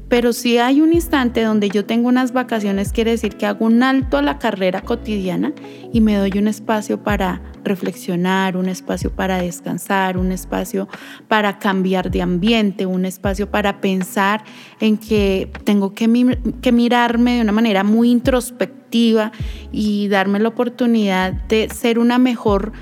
Pero 0.09 0.33
si 0.33 0.57
hay 0.57 0.81
un 0.81 0.91
instante 0.91 1.43
donde 1.43 1.69
yo 1.69 1.85
tengo 1.85 2.09
unas 2.09 2.33
vacaciones, 2.33 2.91
quiere 2.91 3.11
decir 3.11 3.37
que 3.37 3.45
hago 3.45 3.65
un 3.65 3.83
alto 3.83 4.17
a 4.17 4.23
la 4.23 4.39
carrera 4.39 4.81
cotidiana 4.81 5.53
y 5.93 6.01
me 6.01 6.15
doy 6.15 6.31
un 6.35 6.47
espacio 6.47 7.03
para 7.03 7.43
reflexionar, 7.63 8.57
un 8.57 8.69
espacio 8.69 9.11
para 9.11 9.37
descansar, 9.37 10.17
un 10.17 10.31
espacio 10.31 10.87
para 11.27 11.59
cambiar 11.59 12.09
de 12.09 12.23
ambiente, 12.23 12.87
un 12.87 13.05
espacio 13.05 13.51
para 13.51 13.81
pensar 13.81 14.43
en 14.79 14.97
que 14.97 15.51
tengo 15.63 15.93
que, 15.93 16.39
que 16.59 16.71
mirarme 16.71 17.35
de 17.35 17.41
una 17.41 17.51
manera 17.51 17.83
muy 17.83 18.09
introspectiva 18.09 19.31
y 19.71 20.07
darme 20.07 20.39
la 20.39 20.49
oportunidad 20.49 21.33
de 21.33 21.69
ser 21.69 21.99
una 21.99 22.17
mejor 22.17 22.73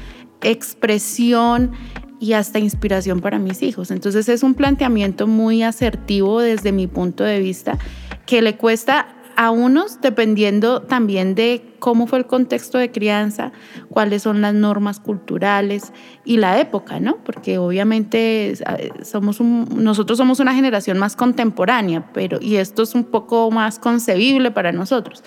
expresión 0.42 1.72
y 2.20 2.34
hasta 2.34 2.60
inspiración 2.60 3.22
para 3.22 3.40
mis 3.40 3.62
hijos. 3.64 3.92
Entonces 3.92 4.30
es 4.30 4.44
un 4.44 4.54
planteamiento 4.54 5.28
muy 5.28 5.64
asertivo 5.64 6.42
desde 6.42 6.72
mi 6.72 6.88
punto 6.88 7.24
de 7.24 7.40
vista 7.40 7.78
que 8.26 8.42
le 8.42 8.58
cuesta 8.58 9.08
a 9.38 9.52
unos 9.52 10.02
dependiendo 10.02 10.82
también 10.82 11.36
de 11.36 11.76
cómo 11.78 12.08
fue 12.08 12.18
el 12.18 12.26
contexto 12.26 12.80
de 12.80 12.92
crianza, 12.92 13.52
cuáles 13.88 14.24
son 14.24 14.42
las 14.42 14.56
normas 14.56 15.00
culturales 15.00 15.94
y 16.26 16.38
la 16.38 16.60
época, 16.60 17.00
¿no? 17.00 17.18
Porque 17.24 17.60
obviamente 17.60 18.56
somos 19.04 19.40
nosotros 19.40 20.18
somos 20.18 20.40
una 20.40 20.56
generación 20.56 20.98
más 20.98 21.16
contemporánea, 21.16 22.10
pero 22.14 22.40
y 22.42 22.56
esto 22.56 22.82
es 22.82 22.96
un 22.96 23.04
poco 23.04 23.52
más 23.52 23.78
concebible 23.78 24.50
para 24.50 24.72
nosotros. 24.72 25.24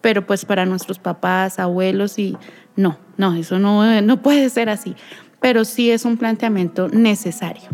Pero 0.00 0.24
pues 0.24 0.44
para 0.44 0.64
nuestros 0.64 1.00
papás, 1.00 1.58
abuelos 1.58 2.20
y 2.20 2.36
no, 2.76 2.96
no, 3.16 3.34
eso 3.34 3.58
no, 3.58 4.00
no 4.02 4.22
puede 4.22 4.50
ser 4.50 4.68
así 4.68 4.94
pero 5.40 5.64
sí 5.64 5.90
es 5.90 6.04
un 6.04 6.16
planteamiento 6.16 6.88
necesario. 6.88 7.68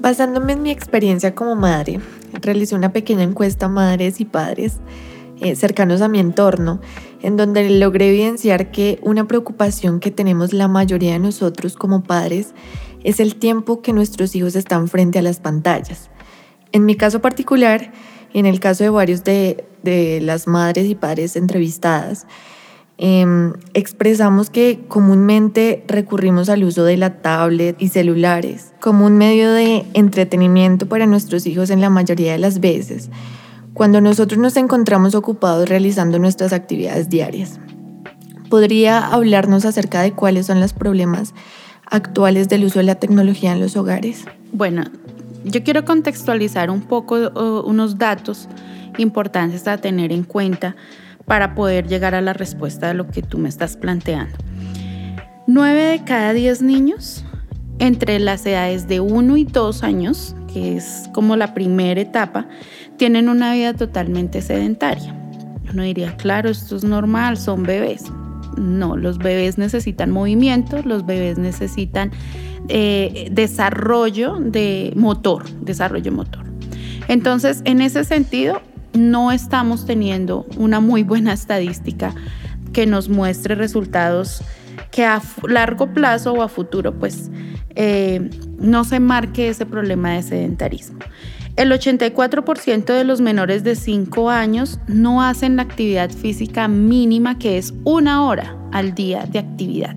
Basándome 0.00 0.52
en 0.52 0.62
mi 0.62 0.70
experiencia 0.70 1.34
como 1.34 1.56
madre, 1.56 2.00
realicé 2.40 2.74
una 2.74 2.92
pequeña 2.92 3.22
encuesta 3.22 3.66
a 3.66 3.68
madres 3.68 4.20
y 4.20 4.24
padres 4.24 4.78
eh, 5.40 5.54
cercanos 5.54 6.00
a 6.02 6.08
mi 6.08 6.18
entorno, 6.18 6.80
en 7.22 7.36
donde 7.36 7.68
logré 7.70 8.08
evidenciar 8.08 8.70
que 8.70 8.98
una 9.02 9.28
preocupación 9.28 10.00
que 10.00 10.10
tenemos 10.10 10.52
la 10.52 10.66
mayoría 10.66 11.12
de 11.12 11.18
nosotros 11.20 11.76
como 11.76 12.02
padres 12.02 12.54
es 13.04 13.20
el 13.20 13.36
tiempo 13.36 13.80
que 13.80 13.92
nuestros 13.92 14.34
hijos 14.34 14.56
están 14.56 14.88
frente 14.88 15.18
a 15.18 15.22
las 15.22 15.38
pantallas. 15.38 16.10
En 16.72 16.84
mi 16.84 16.96
caso 16.96 17.20
particular, 17.20 17.92
y 18.32 18.40
en 18.40 18.46
el 18.46 18.60
caso 18.60 18.84
de 18.84 18.90
varios 18.90 19.24
de, 19.24 19.64
de 19.82 20.20
las 20.20 20.46
madres 20.46 20.86
y 20.86 20.94
padres 20.94 21.36
entrevistadas, 21.36 22.26
Em, 23.00 23.52
expresamos 23.74 24.50
que 24.50 24.84
comúnmente 24.88 25.84
recurrimos 25.86 26.48
al 26.48 26.64
uso 26.64 26.82
de 26.82 26.96
la 26.96 27.22
tablet 27.22 27.76
y 27.80 27.90
celulares 27.90 28.72
como 28.80 29.06
un 29.06 29.16
medio 29.16 29.52
de 29.52 29.86
entretenimiento 29.94 30.88
para 30.88 31.06
nuestros 31.06 31.46
hijos 31.46 31.70
en 31.70 31.80
la 31.80 31.90
mayoría 31.90 32.32
de 32.32 32.38
las 32.38 32.58
veces, 32.58 33.08
cuando 33.72 34.00
nosotros 34.00 34.40
nos 34.40 34.56
encontramos 34.56 35.14
ocupados 35.14 35.68
realizando 35.68 36.18
nuestras 36.18 36.52
actividades 36.52 37.08
diarias. 37.08 37.60
¿Podría 38.50 39.06
hablarnos 39.06 39.64
acerca 39.64 40.02
de 40.02 40.10
cuáles 40.10 40.46
son 40.46 40.58
los 40.58 40.72
problemas 40.72 41.34
actuales 41.88 42.48
del 42.48 42.64
uso 42.64 42.80
de 42.80 42.84
la 42.86 42.96
tecnología 42.96 43.52
en 43.52 43.60
los 43.60 43.76
hogares? 43.76 44.24
Bueno, 44.50 44.82
yo 45.44 45.62
quiero 45.62 45.84
contextualizar 45.84 46.68
un 46.68 46.80
poco 46.80 47.30
unos 47.64 47.96
datos 47.96 48.48
importantes 48.96 49.68
a 49.68 49.78
tener 49.78 50.10
en 50.10 50.24
cuenta 50.24 50.74
para 51.28 51.54
poder 51.54 51.86
llegar 51.86 52.14
a 52.14 52.20
la 52.20 52.32
respuesta 52.32 52.88
de 52.88 52.94
lo 52.94 53.06
que 53.08 53.22
tú 53.22 53.38
me 53.38 53.48
estás 53.48 53.76
planteando. 53.76 54.36
Nueve 55.46 55.84
de 55.84 56.04
cada 56.04 56.32
diez 56.32 56.60
niños 56.60 57.24
entre 57.78 58.18
las 58.18 58.44
edades 58.44 58.88
de 58.88 59.00
1 59.00 59.36
y 59.36 59.44
2 59.44 59.82
años, 59.82 60.34
que 60.52 60.76
es 60.76 61.08
como 61.12 61.36
la 61.36 61.54
primera 61.54 62.00
etapa, 62.00 62.48
tienen 62.96 63.28
una 63.28 63.52
vida 63.54 63.74
totalmente 63.74 64.42
sedentaria. 64.42 65.14
Uno 65.72 65.82
diría, 65.82 66.16
claro, 66.16 66.48
esto 66.48 66.76
es 66.76 66.84
normal, 66.84 67.36
son 67.36 67.62
bebés. 67.62 68.04
No, 68.56 68.96
los 68.96 69.18
bebés 69.18 69.58
necesitan 69.58 70.10
movimiento, 70.10 70.82
los 70.82 71.06
bebés 71.06 71.38
necesitan 71.38 72.10
eh, 72.68 73.28
desarrollo 73.30 74.36
de 74.40 74.92
motor, 74.96 75.48
desarrollo 75.60 76.10
motor. 76.10 76.44
Entonces, 77.06 77.62
en 77.64 77.80
ese 77.80 78.04
sentido, 78.04 78.60
no 78.98 79.32
estamos 79.32 79.86
teniendo 79.86 80.46
una 80.56 80.80
muy 80.80 81.02
buena 81.02 81.32
estadística 81.32 82.14
que 82.72 82.86
nos 82.86 83.08
muestre 83.08 83.54
resultados 83.54 84.42
que 84.90 85.04
a 85.04 85.22
largo 85.46 85.92
plazo 85.92 86.32
o 86.32 86.42
a 86.42 86.48
futuro 86.48 86.98
pues 86.98 87.30
eh, 87.74 88.30
no 88.58 88.84
se 88.84 89.00
marque 89.00 89.48
ese 89.48 89.66
problema 89.66 90.12
de 90.12 90.22
sedentarismo. 90.22 90.98
El 91.56 91.72
84% 91.72 92.84
de 92.84 93.04
los 93.04 93.20
menores 93.20 93.64
de 93.64 93.74
5 93.74 94.30
años 94.30 94.78
no 94.86 95.22
hacen 95.22 95.56
la 95.56 95.62
actividad 95.62 96.10
física 96.10 96.68
mínima 96.68 97.38
que 97.38 97.58
es 97.58 97.74
una 97.84 98.24
hora 98.24 98.56
al 98.72 98.94
día 98.94 99.26
de 99.26 99.40
actividad. 99.40 99.96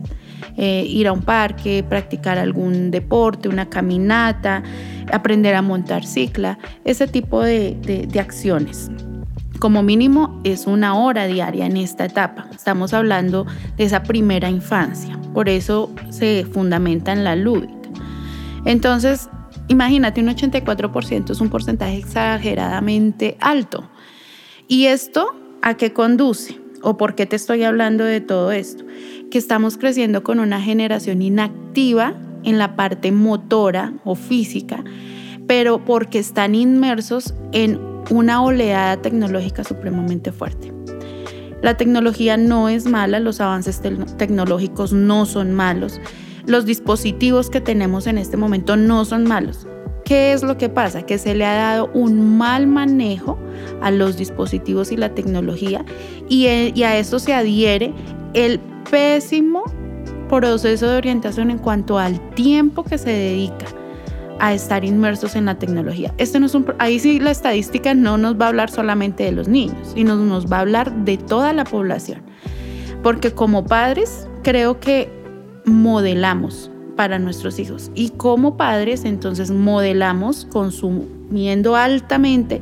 Eh, 0.58 0.86
ir 0.88 1.08
a 1.08 1.14
un 1.14 1.22
parque, 1.22 1.84
practicar 1.88 2.38
algún 2.38 2.92
deporte, 2.92 3.48
una 3.48 3.70
caminata, 3.70 4.64
aprender 5.12 5.56
a 5.56 5.62
montar 5.62 6.06
cicla, 6.06 6.58
ese 6.84 7.08
tipo 7.08 7.42
de, 7.42 8.08
de 8.10 8.20
acciones. 8.20 8.92
Como 9.60 9.84
mínimo 9.84 10.42
es 10.44 10.66
una 10.66 10.96
hora 10.96 11.28
diaria 11.28 11.68
en 11.68 11.78
esta 11.78 12.06
etapa. 12.06 12.48
Estamos 12.54 12.94
hablando 12.94 13.46
de 13.78 13.84
esa 13.84 14.04
primera 14.04 14.50
infancia. 14.50 15.20
Por 15.34 15.50
eso 15.50 15.92
se 16.10 16.46
fundamenta 16.52 17.14
en 17.14 17.24
la 17.24 17.36
lúdica. 17.36 17.76
Entonces, 18.66 19.30
imagínate, 19.68 20.22
un 20.22 20.28
84% 20.30 21.32
es 21.32 21.42
un 21.42 21.50
porcentaje 21.50 21.98
exageradamente 21.98 23.38
alto. 23.40 23.90
¿Y 24.68 24.86
esto 24.86 25.36
a 25.62 25.76
qué 25.76 25.94
conduce? 25.94 26.61
¿O 26.82 26.98
por 26.98 27.16
qué 27.16 27.26
te 27.26 27.36
estoy 27.36 27.64
hablando 27.64 28.04
de 28.04 28.22
todo 28.22 28.52
esto? 28.52 28.84
que 29.32 29.40
estamos 29.40 29.78
creciendo 29.78 30.24
con 30.24 30.40
una 30.40 30.62
generación 30.62 31.24
inactiva 31.24 32.14
en 32.44 32.60
la 32.60 32.76
parte 32.76 33.12
motora 33.12 33.94
o 34.04 34.14
física, 34.14 34.84
pero 35.48 35.84
porque 35.84 36.20
están 36.20 36.54
inmersos 36.54 37.34
en 37.52 37.80
una 38.12 38.44
oleada 38.44 39.02
tecnológica 39.02 39.64
supremamente 39.64 40.32
fuerte. 40.32 40.72
La 41.64 41.78
tecnología 41.78 42.38
no 42.38 42.70
es 42.70 42.86
mala, 42.86 43.20
los 43.20 43.40
avances 43.40 43.82
tecnológicos 44.18 44.94
no 44.94 45.26
son 45.26 45.54
malos, 45.54 46.00
los 46.46 46.66
dispositivos 46.66 47.50
que 47.50 47.62
tenemos 47.62 48.08
en 48.08 48.18
este 48.18 48.36
momento 48.36 48.76
no 48.76 49.06
son 49.06 49.24
malos. 49.24 49.68
¿Qué 50.12 50.34
es 50.34 50.44
lo 50.44 50.58
que 50.58 50.68
pasa? 50.68 51.04
Que 51.04 51.18
se 51.18 51.34
le 51.34 51.46
ha 51.46 51.54
dado 51.54 51.90
un 51.94 52.38
mal 52.38 52.68
manejo 52.68 53.40
a 53.82 53.92
los 53.92 54.18
dispositivos 54.18 54.92
y 54.92 54.98
la 54.98 55.16
tecnología 55.16 55.86
y, 56.28 56.48
eh, 56.48 56.74
y 56.76 56.84
a 56.84 56.98
eso 56.98 57.18
se 57.18 57.34
adhiere 57.34 57.94
el 58.34 58.60
pésimo 58.90 59.64
proceso 60.28 60.90
de 60.90 60.98
orientación 60.98 61.50
en 61.50 61.60
cuanto 61.60 61.98
al 61.98 62.20
tiempo 62.32 62.84
que 62.84 62.98
se 62.98 63.10
dedica 63.10 63.68
a 64.40 64.54
estar 64.54 64.84
inmersos 64.84 65.38
en 65.38 65.46
la 65.46 65.58
tecnología. 65.58 66.14
Esto 66.18 66.42
no 66.42 66.48
es 66.48 66.56
un, 66.56 66.66
ahí 66.80 67.00
sí 67.00 67.18
la 67.22 67.32
estadística 67.32 67.94
no 67.94 68.18
nos 68.18 68.38
va 68.38 68.48
a 68.48 68.50
hablar 68.50 68.70
solamente 68.70 69.24
de 69.24 69.32
los 69.32 69.48
niños, 69.48 69.94
sino 69.94 70.18
nos 70.18 70.52
va 70.52 70.58
a 70.58 70.60
hablar 70.60 70.94
de 71.06 71.16
toda 71.20 71.54
la 71.54 71.64
población. 71.64 72.22
Porque 73.02 73.32
como 73.32 73.64
padres 73.64 74.28
creo 74.44 74.78
que 74.78 75.10
modelamos 75.64 76.71
para 76.96 77.20
nuestros 77.20 77.60
hijos 77.60 77.92
y 77.96 78.10
como 78.10 78.58
padres 78.58 79.06
entonces 79.06 79.52
modelamos 79.52 80.46
consumiendo 80.52 81.76
altamente 81.76 82.62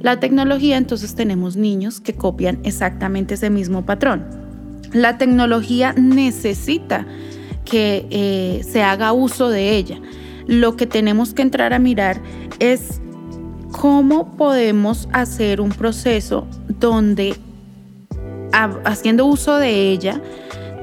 la 0.00 0.20
tecnología, 0.20 0.76
entonces 0.76 1.14
tenemos 1.14 1.56
niños 1.56 2.00
que 2.00 2.14
copian 2.14 2.60
exactamente 2.62 3.34
ese 3.34 3.50
mismo 3.50 3.84
patrón. 3.84 4.24
La 4.92 5.18
tecnología 5.18 5.94
necesita 5.94 7.06
que 7.64 8.06
eh, 8.10 8.62
se 8.62 8.82
haga 8.82 9.12
uso 9.12 9.48
de 9.48 9.76
ella. 9.76 10.00
Lo 10.46 10.76
que 10.76 10.86
tenemos 10.86 11.34
que 11.34 11.42
entrar 11.42 11.72
a 11.72 11.78
mirar 11.78 12.20
es 12.60 13.00
cómo 13.72 14.36
podemos 14.36 15.08
hacer 15.12 15.60
un 15.60 15.70
proceso 15.70 16.46
donde 16.78 17.34
haciendo 18.84 19.26
uso 19.26 19.56
de 19.58 19.90
ella 19.90 20.22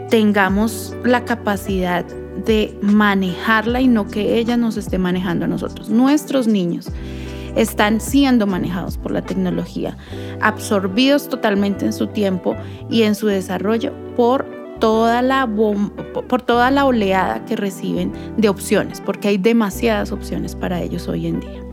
tengamos 0.09 0.93
la 1.03 1.25
capacidad 1.25 2.05
de 2.45 2.77
manejarla 2.81 3.81
y 3.81 3.87
no 3.87 4.07
que 4.07 4.37
ella 4.37 4.57
nos 4.57 4.77
esté 4.77 4.97
manejando 4.97 5.45
a 5.45 5.47
nosotros. 5.47 5.89
Nuestros 5.89 6.47
niños 6.47 6.89
están 7.55 8.01
siendo 8.01 8.47
manejados 8.47 8.97
por 8.97 9.11
la 9.11 9.21
tecnología, 9.21 9.97
absorbidos 10.41 11.29
totalmente 11.29 11.85
en 11.85 11.93
su 11.93 12.07
tiempo 12.07 12.55
y 12.89 13.03
en 13.03 13.15
su 13.15 13.27
desarrollo 13.27 13.93
por 14.15 14.45
toda 14.79 15.21
la, 15.21 15.47
por 15.47 16.41
toda 16.41 16.71
la 16.71 16.85
oleada 16.85 17.45
que 17.45 17.55
reciben 17.55 18.11
de 18.37 18.49
opciones, 18.49 19.01
porque 19.01 19.29
hay 19.29 19.37
demasiadas 19.37 20.11
opciones 20.11 20.55
para 20.55 20.81
ellos 20.81 21.07
hoy 21.07 21.27
en 21.27 21.39
día. 21.39 21.63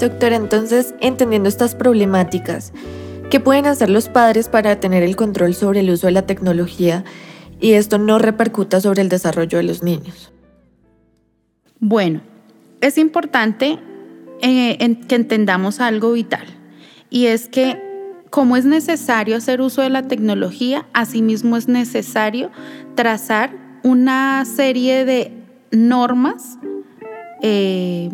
Doctora, 0.00 0.36
entonces, 0.36 0.94
entendiendo 1.00 1.48
estas 1.48 1.74
problemáticas, 1.74 2.72
¿qué 3.30 3.38
pueden 3.38 3.66
hacer 3.66 3.88
los 3.88 4.08
padres 4.08 4.48
para 4.48 4.80
tener 4.80 5.02
el 5.02 5.14
control 5.14 5.54
sobre 5.54 5.80
el 5.80 5.90
uso 5.90 6.08
de 6.08 6.12
la 6.12 6.22
tecnología 6.22 7.04
y 7.64 7.72
esto 7.72 7.96
no 7.96 8.18
repercuta 8.18 8.78
sobre 8.78 9.00
el 9.00 9.08
desarrollo 9.08 9.56
de 9.56 9.64
los 9.64 9.82
niños? 9.82 10.30
Bueno, 11.80 12.20
es 12.82 12.98
importante 12.98 13.78
eh, 14.42 14.96
que 15.08 15.14
entendamos 15.14 15.80
algo 15.80 16.12
vital 16.12 16.46
y 17.08 17.24
es 17.24 17.48
que 17.48 17.80
como 18.28 18.58
es 18.58 18.66
necesario 18.66 19.34
hacer 19.34 19.62
uso 19.62 19.80
de 19.80 19.88
la 19.88 20.02
tecnología, 20.02 20.86
asimismo 20.92 21.56
es 21.56 21.66
necesario 21.66 22.50
trazar 22.96 23.56
una 23.82 24.44
serie 24.44 25.06
de 25.06 25.32
normas 25.70 26.58
eh, 27.40 28.10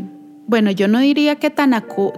bueno, 0.50 0.72
yo 0.72 0.88
no 0.88 0.98
diría 0.98 1.36
que 1.36 1.48
tan, 1.48 1.70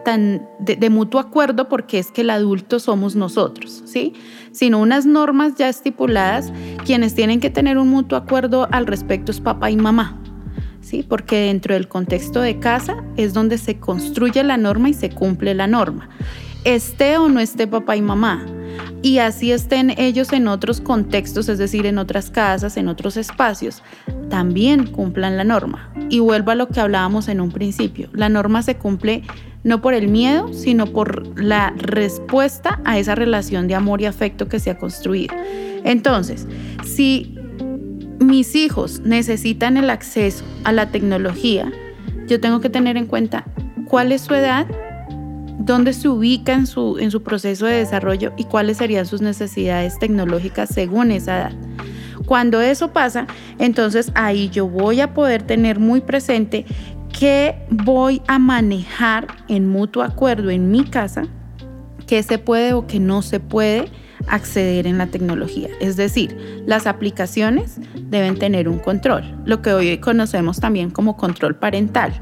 tan 0.07 0.49
de, 0.59 0.89
mutuo 0.89 1.21
acuerdo 1.21 1.69
porque 1.69 1.99
es 1.99 2.11
que 2.11 2.23
el 2.23 2.31
adulto 2.31 2.81
somos 2.81 3.15
nosotros, 3.15 3.83
¿sí? 3.85 4.15
Sino 4.53 4.81
unas 4.81 5.07
normas 5.07 5.55
ya 5.57 5.69
estipuladas, 5.69 6.53
quienes 6.85 7.15
tienen 7.15 7.41
que 7.41 7.51
tener 7.51 7.79
un 7.79 7.89
mutuo 7.89 8.19
acuerdo 8.19 8.69
al 8.71 8.87
respecto 8.87 9.33
es 9.33 9.41
papá 9.41 9.71
y 9.71 9.77
mamá, 9.77 10.19
¿sí? 10.81 11.03
Porque 11.03 11.47
dentro 11.47 11.75
del 11.75 11.89
contexto 11.89 12.41
de 12.41 12.59
casa 12.59 13.03
es 13.17 13.33
donde 13.33 13.59
se 13.59 13.79
construye 13.79 14.43
la 14.45 14.57
norma 14.57 14.91
y 14.91 14.95
se 14.95 15.11
cumple 15.11 15.55
la 15.55 15.67
norma. 15.67 16.09
Esté 16.65 17.17
o 17.19 17.29
no 17.29 17.41
esté 17.41 17.67
papá 17.67 17.97
y 17.97 18.03
mamá, 18.03 18.45
y 19.03 19.19
así 19.19 19.51
estén 19.51 19.91
ellos 19.99 20.33
en 20.33 20.47
otros 20.47 20.81
contextos, 20.81 21.49
es 21.49 21.59
decir, 21.59 21.87
en 21.87 21.99
otras 21.99 22.31
casas, 22.31 22.77
en 22.77 22.87
otros 22.89 23.17
espacios, 23.17 23.83
también 24.29 24.87
cumplan 24.87 25.37
la 25.37 25.45
norma. 25.45 25.93
Y 26.09 26.21
vuelvo 26.21 26.53
a 26.53 26.55
lo 26.55 26.69
que 26.69 26.81
hablábamos 26.81 27.29
en 27.29 27.41
un 27.41 27.51
principio, 27.51 28.09
la 28.13 28.29
norma 28.29 28.63
se 28.63 28.77
cumple 28.77 29.23
no 29.65 29.81
por 29.81 29.95
el 29.95 30.09
miedo, 30.09 30.53
sino 30.53 30.87
por 30.87 31.39
la 31.39 31.73
respuesta 31.77 32.81
a 32.85 32.99
esa 32.99 33.15
relación 33.15 33.69
de 33.69 33.75
amor 33.75 34.01
y 34.01 34.07
afecto 34.07 34.49
que 34.49 34.59
se 34.59 34.71
ha 34.71 34.79
construido. 34.79 35.35
Entonces, 35.85 36.47
si 36.85 37.37
mis 38.19 38.55
hijos 38.55 39.01
necesitan 39.01 39.77
el 39.77 39.91
acceso 39.91 40.45
a 40.65 40.73
la 40.73 40.91
tecnología, 40.91 41.71
yo 42.27 42.41
tengo 42.41 42.61
que 42.61 42.71
tener 42.71 42.97
en 42.97 43.07
cuenta 43.07 43.45
cuál 43.87 44.13
es 44.13 44.23
su 44.23 44.35
edad 44.35 44.67
dónde 45.59 45.93
se 45.93 46.09
ubica 46.09 46.53
en 46.53 46.67
su, 46.67 46.99
en 46.99 47.11
su 47.11 47.23
proceso 47.23 47.67
de 47.67 47.75
desarrollo 47.75 48.33
y 48.37 48.45
cuáles 48.45 48.79
serían 48.79 49.07
sus 49.07 49.23
necesidades 49.23 49.99
tecnológicas 49.99 50.69
según 50.71 51.11
esa 51.11 51.39
edad. 51.39 51.53
Cuando 52.27 52.61
eso 52.61 52.93
pasa, 52.93 53.27
entonces 53.59 54.13
ahí 54.15 54.49
yo 54.49 54.67
voy 54.69 55.01
a 55.01 55.13
poder 55.13 55.43
tener 55.43 55.79
muy 55.79 56.01
presente 56.01 56.65
qué 57.23 57.55
voy 57.71 58.21
a 58.27 58.41
manejar 58.41 59.29
en 59.47 59.69
mutuo 59.69 60.03
acuerdo 60.03 60.51
en 60.51 60.73
mi 60.73 60.83
casa, 60.83 61.23
qué 62.09 62.21
se 62.25 62.39
puede 62.39 62.73
o 62.73 62.89
qué 62.89 62.99
no 62.99 63.23
se 63.23 63.39
puede 63.39 63.93
acceder 64.27 64.89
en 64.89 64.99
la 64.99 65.07
tecnología. 65.07 65.69
Es 65.81 65.97
decir, 65.97 66.65
las 66.67 66.89
aplicaciones 66.89 67.79
deben 67.95 68.41
tener 68.41 68.69
un 68.69 68.81
control, 68.81 69.41
lo 69.45 69.63
que 69.63 69.73
hoy 69.73 69.99
conocemos 69.99 70.59
también 70.59 70.91
como 70.91 71.17
control 71.17 71.55
parental 71.55 72.13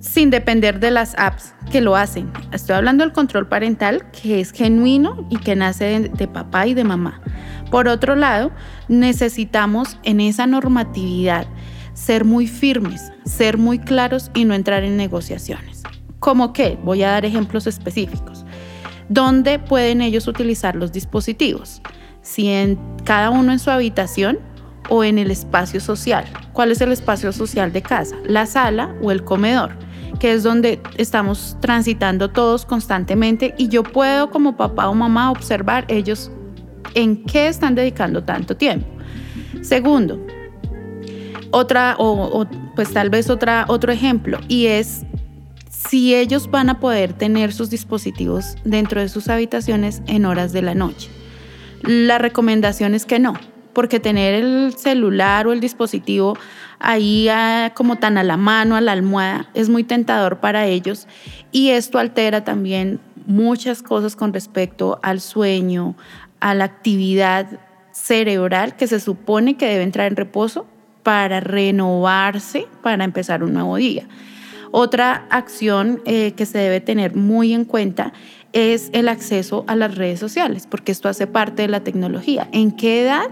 sin 0.00 0.30
depender 0.30 0.80
de 0.80 0.90
las 0.90 1.16
apps 1.16 1.54
que 1.70 1.80
lo 1.80 1.94
hacen. 1.94 2.32
Estoy 2.50 2.74
hablando 2.74 3.04
del 3.04 3.12
control 3.12 3.46
parental 3.46 4.10
que 4.10 4.40
es 4.40 4.50
genuino 4.50 5.26
y 5.30 5.36
que 5.36 5.54
nace 5.54 6.10
de, 6.12 6.26
papá 6.26 6.66
y 6.66 6.74
de 6.74 6.82
mamá. 6.82 7.20
Por 7.70 7.86
otro 7.86 8.16
lado, 8.16 8.50
necesitamos 8.88 9.98
en 10.02 10.20
esa 10.20 10.48
normatividad 10.48 11.46
ser 11.98 12.24
muy 12.24 12.46
firmes, 12.46 13.12
ser 13.24 13.58
muy 13.58 13.80
claros 13.80 14.30
y 14.32 14.44
no 14.44 14.54
entrar 14.54 14.84
en 14.84 14.96
negociaciones. 14.96 15.82
¿Cómo 16.20 16.52
qué? 16.52 16.78
Voy 16.84 17.02
a 17.02 17.10
dar 17.10 17.24
ejemplos 17.24 17.66
específicos. 17.66 18.44
¿Dónde 19.08 19.58
pueden 19.58 20.00
ellos 20.00 20.28
utilizar 20.28 20.76
los 20.76 20.92
dispositivos? 20.92 21.82
Si 22.22 22.48
en 22.48 22.78
cada 23.04 23.30
uno 23.30 23.52
en 23.52 23.58
su 23.58 23.70
habitación 23.70 24.38
o 24.88 25.02
en 25.02 25.18
el 25.18 25.30
espacio 25.30 25.80
social. 25.80 26.24
¿Cuál 26.52 26.70
es 26.70 26.80
el 26.80 26.92
espacio 26.92 27.32
social 27.32 27.72
de 27.72 27.82
casa? 27.82 28.16
¿La 28.24 28.46
sala 28.46 28.94
o 29.02 29.10
el 29.10 29.24
comedor? 29.24 29.76
que 30.18 30.32
es 30.32 30.42
donde 30.42 30.80
estamos 30.96 31.56
transitando 31.60 32.30
todos 32.30 32.64
constantemente 32.64 33.54
y 33.56 33.68
yo 33.68 33.84
puedo 33.84 34.30
como 34.30 34.56
papá 34.56 34.88
o 34.88 34.94
mamá 34.94 35.30
observar 35.30 35.84
ellos 35.86 36.32
en 36.94 37.24
qué 37.24 37.46
están 37.46 37.76
dedicando 37.76 38.24
tanto 38.24 38.56
tiempo. 38.56 38.88
Segundo, 39.62 40.18
otra 41.50 41.96
o, 41.98 42.46
pues 42.74 42.92
tal 42.92 43.10
vez 43.10 43.30
otra 43.30 43.64
otro 43.68 43.92
ejemplo 43.92 44.38
y 44.48 44.66
es 44.66 45.04
si 45.70 46.14
ellos 46.14 46.50
van 46.50 46.70
a 46.70 46.80
poder 46.80 47.12
tener 47.12 47.52
sus 47.52 47.70
dispositivos 47.70 48.56
dentro 48.64 49.00
de 49.00 49.08
sus 49.08 49.28
habitaciones 49.28 50.02
en 50.06 50.24
horas 50.24 50.52
de 50.52 50.62
la 50.62 50.74
noche. 50.74 51.08
La 51.82 52.18
recomendación 52.18 52.94
es 52.94 53.06
que 53.06 53.18
no, 53.20 53.34
porque 53.72 54.00
tener 54.00 54.34
el 54.34 54.74
celular 54.76 55.46
o 55.46 55.52
el 55.52 55.60
dispositivo 55.60 56.36
ahí 56.80 57.28
ah, 57.28 57.72
como 57.74 57.96
tan 57.96 58.18
a 58.18 58.24
la 58.24 58.36
mano, 58.36 58.76
a 58.76 58.80
la 58.80 58.92
almohada, 58.92 59.48
es 59.54 59.68
muy 59.68 59.84
tentador 59.84 60.40
para 60.40 60.66
ellos 60.66 61.06
y 61.52 61.70
esto 61.70 61.98
altera 61.98 62.44
también 62.44 63.00
muchas 63.26 63.82
cosas 63.82 64.16
con 64.16 64.32
respecto 64.32 64.98
al 65.02 65.20
sueño, 65.20 65.96
a 66.40 66.54
la 66.54 66.64
actividad 66.64 67.60
cerebral 67.92 68.76
que 68.76 68.86
se 68.86 69.00
supone 69.00 69.56
que 69.56 69.66
debe 69.66 69.82
entrar 69.82 70.06
en 70.06 70.16
reposo 70.16 70.66
para 71.08 71.40
renovarse, 71.40 72.66
para 72.82 73.02
empezar 73.02 73.42
un 73.42 73.54
nuevo 73.54 73.76
día. 73.76 74.06
Otra 74.72 75.26
acción 75.30 76.02
eh, 76.04 76.32
que 76.32 76.44
se 76.44 76.58
debe 76.58 76.82
tener 76.82 77.16
muy 77.16 77.54
en 77.54 77.64
cuenta 77.64 78.12
es 78.52 78.90
el 78.92 79.08
acceso 79.08 79.64
a 79.68 79.74
las 79.74 79.94
redes 79.94 80.20
sociales, 80.20 80.66
porque 80.66 80.92
esto 80.92 81.08
hace 81.08 81.26
parte 81.26 81.62
de 81.62 81.68
la 81.68 81.80
tecnología. 81.80 82.46
¿En 82.52 82.72
qué 82.72 83.04
edad 83.04 83.30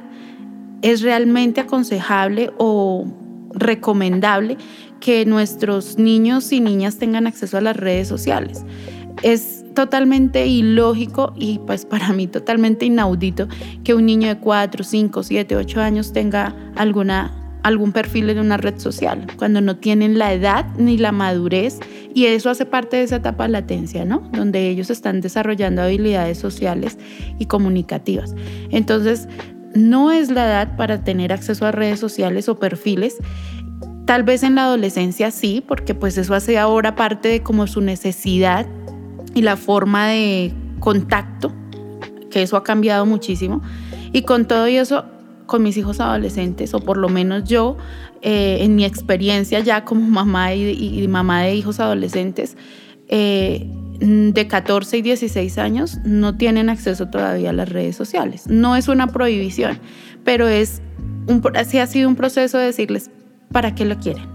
es 0.80 1.02
realmente 1.02 1.60
aconsejable 1.60 2.50
o 2.56 3.04
recomendable 3.52 4.56
que 4.98 5.26
nuestros 5.26 5.98
niños 5.98 6.52
y 6.52 6.60
niñas 6.60 6.96
tengan 6.96 7.26
acceso 7.26 7.58
a 7.58 7.60
las 7.60 7.76
redes 7.76 8.08
sociales. 8.08 8.64
Es 9.22 9.66
totalmente 9.74 10.46
ilógico 10.46 11.34
y 11.36 11.58
pues 11.66 11.84
para 11.84 12.14
mí 12.14 12.26
totalmente 12.26 12.86
inaudito 12.86 13.48
que 13.84 13.92
un 13.92 14.06
niño 14.06 14.28
de 14.28 14.38
4, 14.38 14.82
5, 14.82 15.22
7, 15.22 15.56
8 15.56 15.80
años 15.82 16.14
tenga 16.14 16.56
alguna 16.74 17.45
algún 17.66 17.90
perfil 17.90 18.30
en 18.30 18.38
una 18.38 18.56
red 18.56 18.78
social, 18.78 19.26
cuando 19.36 19.60
no 19.60 19.76
tienen 19.76 20.18
la 20.18 20.32
edad 20.32 20.66
ni 20.78 20.98
la 20.98 21.10
madurez, 21.10 21.80
y 22.14 22.26
eso 22.26 22.48
hace 22.48 22.64
parte 22.64 22.96
de 22.96 23.02
esa 23.02 23.16
etapa 23.16 23.44
de 23.44 23.50
latencia, 23.50 24.04
¿no? 24.04 24.30
Donde 24.32 24.68
ellos 24.68 24.88
están 24.88 25.20
desarrollando 25.20 25.82
habilidades 25.82 26.38
sociales 26.38 26.96
y 27.40 27.46
comunicativas. 27.46 28.36
Entonces, 28.70 29.28
no 29.74 30.12
es 30.12 30.30
la 30.30 30.46
edad 30.46 30.76
para 30.76 31.02
tener 31.02 31.32
acceso 31.32 31.66
a 31.66 31.72
redes 31.72 31.98
sociales 31.98 32.48
o 32.48 32.56
perfiles. 32.56 33.16
Tal 34.04 34.22
vez 34.22 34.44
en 34.44 34.54
la 34.54 34.66
adolescencia 34.66 35.32
sí, 35.32 35.62
porque 35.66 35.92
pues 35.92 36.16
eso 36.18 36.34
hace 36.34 36.58
ahora 36.58 36.94
parte 36.94 37.28
de 37.28 37.42
como 37.42 37.66
su 37.66 37.80
necesidad 37.80 38.64
y 39.34 39.42
la 39.42 39.56
forma 39.56 40.06
de 40.06 40.54
contacto, 40.78 41.52
que 42.30 42.42
eso 42.42 42.56
ha 42.56 42.62
cambiado 42.62 43.06
muchísimo. 43.06 43.60
Y 44.12 44.22
con 44.22 44.46
todo 44.46 44.66
eso, 44.66 45.04
con 45.46 45.62
mis 45.62 45.76
hijos 45.76 46.00
adolescentes, 46.00 46.74
o 46.74 46.80
por 46.80 46.96
lo 46.96 47.08
menos 47.08 47.44
yo, 47.44 47.76
eh, 48.22 48.58
en 48.60 48.74
mi 48.74 48.84
experiencia 48.84 49.60
ya 49.60 49.84
como 49.84 50.02
mamá 50.08 50.54
y, 50.54 51.06
mamá 51.08 51.42
de 51.42 51.54
hijos 51.54 51.80
adolescentes, 51.80 52.56
eh, 53.08 53.68
Mm, 54.00 54.30
de 54.30 54.46
14 54.46 54.98
y 54.98 55.02
16 55.02 55.56
años 55.58 55.98
no 56.04 56.36
tienen 56.36 56.68
acceso 56.68 57.06
todavía 57.06 57.50
a 57.50 57.52
las 57.52 57.68
redes 57.68 57.96
sociales. 57.96 58.46
No 58.46 58.76
es 58.76 58.88
una 58.88 59.06
prohibición, 59.06 59.78
pero 60.24 60.48
es 60.48 60.82
un, 61.26 61.42
así 61.54 61.78
ha 61.78 61.86
sido 61.86 62.08
un 62.08 62.16
proceso 62.16 62.58
de 62.58 62.66
decirles, 62.66 63.10
¿para 63.52 63.74
qué 63.74 63.84
lo 63.84 63.98
quieren? 63.98 64.28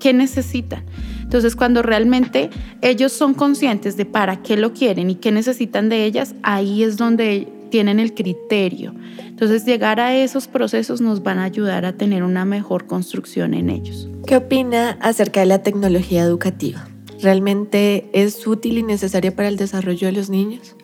¿Qué 0.00 0.12
necesitan? 0.12 0.84
Entonces, 1.22 1.54
cuando 1.54 1.82
realmente 1.82 2.50
ellos 2.80 3.12
son 3.12 3.34
conscientes 3.34 3.96
de 3.96 4.06
para 4.06 4.42
qué 4.42 4.56
lo 4.56 4.72
quieren 4.72 5.10
y 5.10 5.14
qué 5.16 5.30
necesitan 5.30 5.88
de 5.88 6.04
ellas, 6.04 6.34
ahí 6.42 6.82
es 6.82 6.96
donde 6.96 7.46
tienen 7.70 8.00
el 8.00 8.14
criterio. 8.14 8.94
Entonces, 9.26 9.64
llegar 9.64 10.00
a 10.00 10.16
esos 10.16 10.48
procesos 10.48 11.00
nos 11.00 11.22
van 11.22 11.38
a 11.38 11.44
ayudar 11.44 11.84
a 11.84 11.92
tener 11.92 12.22
una 12.22 12.44
mejor 12.44 12.86
construcción 12.86 13.54
en 13.54 13.70
ellos. 13.70 14.08
¿Qué 14.26 14.36
opina 14.36 14.98
acerca 15.00 15.40
de 15.40 15.46
la 15.46 15.62
tecnología 15.62 16.22
educativa? 16.22 16.90
realmente 17.22 18.08
es 18.12 18.46
útil 18.46 18.78
y 18.78 18.82
necesaria 18.82 19.34
para 19.34 19.48
el 19.48 19.56
desarrollo 19.56 20.06
de 20.06 20.12
los 20.12 20.30
niños? 20.30 20.76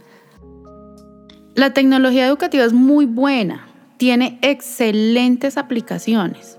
La 1.54 1.72
tecnología 1.72 2.26
educativa 2.26 2.64
es 2.64 2.72
muy 2.72 3.06
buena, 3.06 3.66
tiene 3.96 4.38
excelentes 4.42 5.56
aplicaciones. 5.56 6.58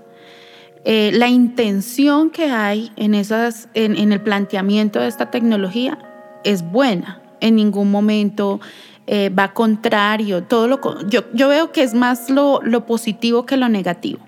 eh, 0.84 1.10
la 1.12 1.28
intención 1.28 2.30
que 2.30 2.46
hay 2.50 2.92
en, 2.96 3.14
esas, 3.14 3.68
en, 3.74 4.12
el 4.12 4.20
planteamiento 4.22 5.00
de 5.00 5.08
esta 5.08 5.30
tecnología 5.30 5.98
es 6.44 6.62
buena. 6.62 7.20
En 7.40 7.56
ningún 7.56 7.90
momento 7.90 8.60
eh, 9.06 9.30
va 9.30 9.52
contrario. 9.54 10.42
Todo 10.42 10.68
lo, 10.68 10.80
yo, 11.08 11.24
yo 11.32 11.48
veo 11.48 11.72
que 11.72 11.82
es 11.82 11.94
más 11.94 12.30
lo, 12.30 12.60
lo 12.62 12.86
positivo 12.86 13.46
que 13.46 13.56
lo 13.56 13.68
negativo. 13.68 14.20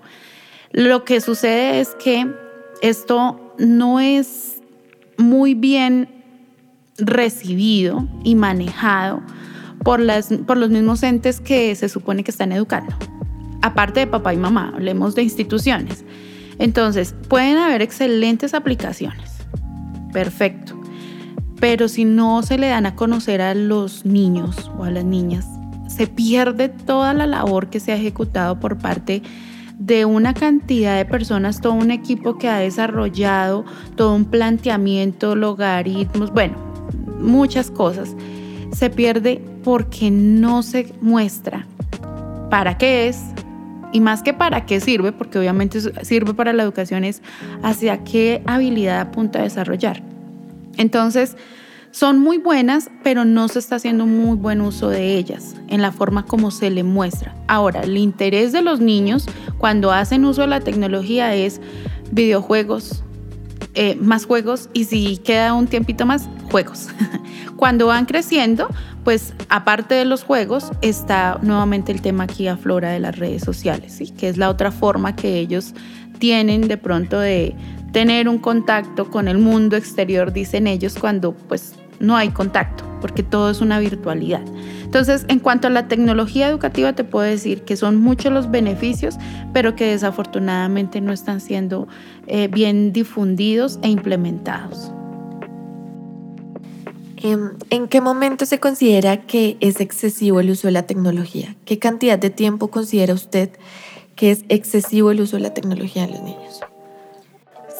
Lo 0.72 1.04
que 1.04 1.20
sucede 1.20 1.80
es 1.80 1.96
que 2.02 2.26
esto 2.80 3.54
no 3.58 4.00
es 4.00 4.62
muy 5.18 5.54
bien 5.54 6.08
recibido 6.96 8.06
y 8.24 8.34
manejado 8.34 9.22
por, 9.84 10.00
las, 10.00 10.28
por 10.46 10.56
los 10.56 10.70
mismos 10.70 11.02
entes 11.02 11.40
que 11.40 11.74
se 11.74 11.88
supone 11.88 12.24
que 12.24 12.30
están 12.30 12.52
educando. 12.52 12.94
Aparte 13.62 14.00
de 14.00 14.06
papá 14.06 14.32
y 14.32 14.36
mamá, 14.36 14.72
hablemos 14.74 15.14
de 15.14 15.22
instituciones. 15.22 16.04
Entonces, 16.58 17.14
pueden 17.28 17.56
haber 17.56 17.82
excelentes 17.82 18.54
aplicaciones. 18.54 19.32
Perfecto. 20.12 20.80
Pero 21.60 21.88
si 21.88 22.04
no 22.04 22.42
se 22.42 22.58
le 22.58 22.68
dan 22.68 22.86
a 22.86 22.96
conocer 22.96 23.42
a 23.42 23.54
los 23.54 24.06
niños 24.06 24.70
o 24.78 24.84
a 24.84 24.90
las 24.90 25.04
niñas, 25.04 25.46
se 25.88 26.06
pierde 26.06 26.70
toda 26.70 27.12
la 27.12 27.26
labor 27.26 27.68
que 27.68 27.80
se 27.80 27.92
ha 27.92 27.96
ejecutado 27.96 28.58
por 28.58 28.78
parte 28.78 29.22
de 29.78 30.04
una 30.04 30.34
cantidad 30.34 30.96
de 30.96 31.04
personas, 31.04 31.60
todo 31.60 31.72
un 31.72 31.90
equipo 31.90 32.38
que 32.38 32.48
ha 32.48 32.58
desarrollado, 32.58 33.64
todo 33.96 34.14
un 34.14 34.26
planteamiento, 34.26 35.34
logaritmos, 35.34 36.32
bueno, 36.32 36.56
muchas 37.18 37.70
cosas. 37.70 38.14
Se 38.72 38.90
pierde 38.90 39.42
porque 39.64 40.10
no 40.10 40.62
se 40.62 40.92
muestra 41.00 41.66
para 42.50 42.78
qué 42.78 43.08
es, 43.08 43.22
y 43.92 44.00
más 44.00 44.22
que 44.22 44.32
para 44.32 44.66
qué 44.66 44.80
sirve, 44.80 45.12
porque 45.12 45.38
obviamente 45.38 45.80
sirve 46.04 46.34
para 46.34 46.52
la 46.52 46.62
educación, 46.62 47.04
es 47.04 47.22
hacia 47.62 48.04
qué 48.04 48.42
habilidad 48.46 49.00
apunta 49.00 49.40
a 49.40 49.42
desarrollar. 49.42 50.09
Entonces, 50.80 51.36
son 51.90 52.18
muy 52.18 52.38
buenas, 52.38 52.88
pero 53.02 53.26
no 53.26 53.48
se 53.48 53.58
está 53.58 53.76
haciendo 53.76 54.06
muy 54.06 54.34
buen 54.34 54.62
uso 54.62 54.88
de 54.88 55.18
ellas 55.18 55.54
en 55.68 55.82
la 55.82 55.92
forma 55.92 56.24
como 56.24 56.50
se 56.50 56.70
le 56.70 56.84
muestra. 56.84 57.34
Ahora, 57.48 57.82
el 57.82 57.98
interés 57.98 58.52
de 58.52 58.62
los 58.62 58.80
niños 58.80 59.26
cuando 59.58 59.92
hacen 59.92 60.24
uso 60.24 60.40
de 60.40 60.46
la 60.46 60.60
tecnología 60.60 61.34
es 61.34 61.60
videojuegos, 62.12 63.04
eh, 63.74 63.94
más 63.96 64.24
juegos 64.24 64.70
y 64.72 64.84
si 64.84 65.18
queda 65.18 65.52
un 65.52 65.66
tiempito 65.66 66.06
más, 66.06 66.30
juegos. 66.50 66.88
Cuando 67.56 67.88
van 67.88 68.06
creciendo, 68.06 68.68
pues 69.04 69.34
aparte 69.50 69.94
de 69.94 70.06
los 70.06 70.24
juegos, 70.24 70.70
está 70.80 71.38
nuevamente 71.42 71.92
el 71.92 72.00
tema 72.00 72.24
aquí 72.24 72.48
aflora 72.48 72.90
de 72.90 73.00
las 73.00 73.18
redes 73.18 73.42
sociales, 73.42 73.92
¿sí? 73.92 74.08
que 74.08 74.30
es 74.30 74.38
la 74.38 74.48
otra 74.48 74.72
forma 74.72 75.14
que 75.14 75.38
ellos 75.38 75.74
tienen 76.18 76.68
de 76.68 76.78
pronto 76.78 77.20
de 77.20 77.54
tener 77.92 78.28
un 78.28 78.38
contacto 78.38 79.10
con 79.10 79.28
el 79.28 79.38
mundo 79.38 79.76
exterior, 79.76 80.32
dicen 80.32 80.66
ellos, 80.66 80.96
cuando 80.98 81.32
pues 81.32 81.74
no 81.98 82.16
hay 82.16 82.30
contacto, 82.30 82.84
porque 83.00 83.22
todo 83.22 83.50
es 83.50 83.60
una 83.60 83.78
virtualidad. 83.78 84.42
Entonces, 84.84 85.24
en 85.28 85.38
cuanto 85.38 85.68
a 85.68 85.70
la 85.70 85.86
tecnología 85.86 86.48
educativa, 86.48 86.92
te 86.94 87.04
puedo 87.04 87.24
decir 87.24 87.62
que 87.62 87.76
son 87.76 88.00
muchos 88.00 88.32
los 88.32 88.50
beneficios, 88.50 89.16
pero 89.52 89.76
que 89.76 89.86
desafortunadamente 89.86 91.00
no 91.00 91.12
están 91.12 91.40
siendo 91.40 91.86
eh, 92.26 92.48
bien 92.48 92.92
difundidos 92.92 93.78
e 93.82 93.88
implementados. 93.88 94.92
Em, 97.22 97.50
¿En 97.68 97.86
qué 97.86 98.00
momento 98.00 98.46
se 98.46 98.58
considera 98.58 99.18
que 99.26 99.58
es 99.60 99.78
excesivo 99.80 100.40
el 100.40 100.50
uso 100.50 100.68
de 100.68 100.72
la 100.72 100.84
tecnología? 100.84 101.54
¿Qué 101.66 101.78
cantidad 101.78 102.18
de 102.18 102.30
tiempo 102.30 102.68
considera 102.68 103.12
usted 103.12 103.50
que 104.16 104.30
es 104.30 104.44
excesivo 104.48 105.10
el 105.10 105.20
uso 105.20 105.36
de 105.36 105.42
la 105.42 105.54
tecnología 105.54 106.04
en 106.04 106.12
los 106.12 106.22
niños? 106.22 106.60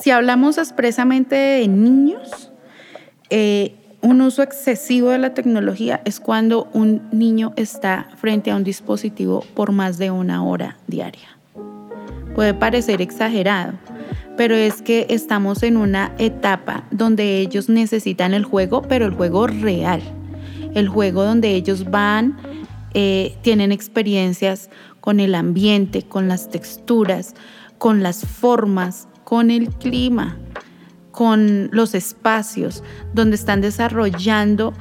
Si 0.00 0.10
hablamos 0.10 0.56
expresamente 0.56 1.36
de 1.36 1.68
niños, 1.68 2.50
eh, 3.28 3.74
un 4.00 4.22
uso 4.22 4.42
excesivo 4.42 5.10
de 5.10 5.18
la 5.18 5.34
tecnología 5.34 6.00
es 6.06 6.20
cuando 6.20 6.68
un 6.72 7.02
niño 7.12 7.52
está 7.56 8.08
frente 8.16 8.50
a 8.50 8.56
un 8.56 8.64
dispositivo 8.64 9.44
por 9.54 9.72
más 9.72 9.98
de 9.98 10.10
una 10.10 10.42
hora 10.42 10.78
diaria. 10.86 11.36
Puede 12.34 12.54
parecer 12.54 13.02
exagerado, 13.02 13.74
pero 14.38 14.54
es 14.54 14.80
que 14.80 15.06
estamos 15.10 15.62
en 15.62 15.76
una 15.76 16.14
etapa 16.16 16.84
donde 16.90 17.38
ellos 17.40 17.68
necesitan 17.68 18.32
el 18.32 18.44
juego, 18.44 18.80
pero 18.80 19.04
el 19.04 19.12
juego 19.12 19.48
real, 19.48 20.00
el 20.74 20.88
juego 20.88 21.24
donde 21.24 21.54
ellos 21.54 21.90
van, 21.90 22.38
eh, 22.94 23.36
tienen 23.42 23.70
experiencias 23.70 24.70
con 25.02 25.20
el 25.20 25.34
ambiente, 25.34 26.04
con 26.04 26.26
las 26.26 26.48
texturas, 26.48 27.34
con 27.76 28.02
las 28.02 28.26
formas, 28.26 29.08
con 29.30 29.52
el 29.52 29.68
clima, 29.68 30.36
con 31.12 31.68
los 31.70 31.94
espacios, 31.94 32.82
donde 33.14 33.36
están 33.36 33.60
desarrollando 33.60 34.74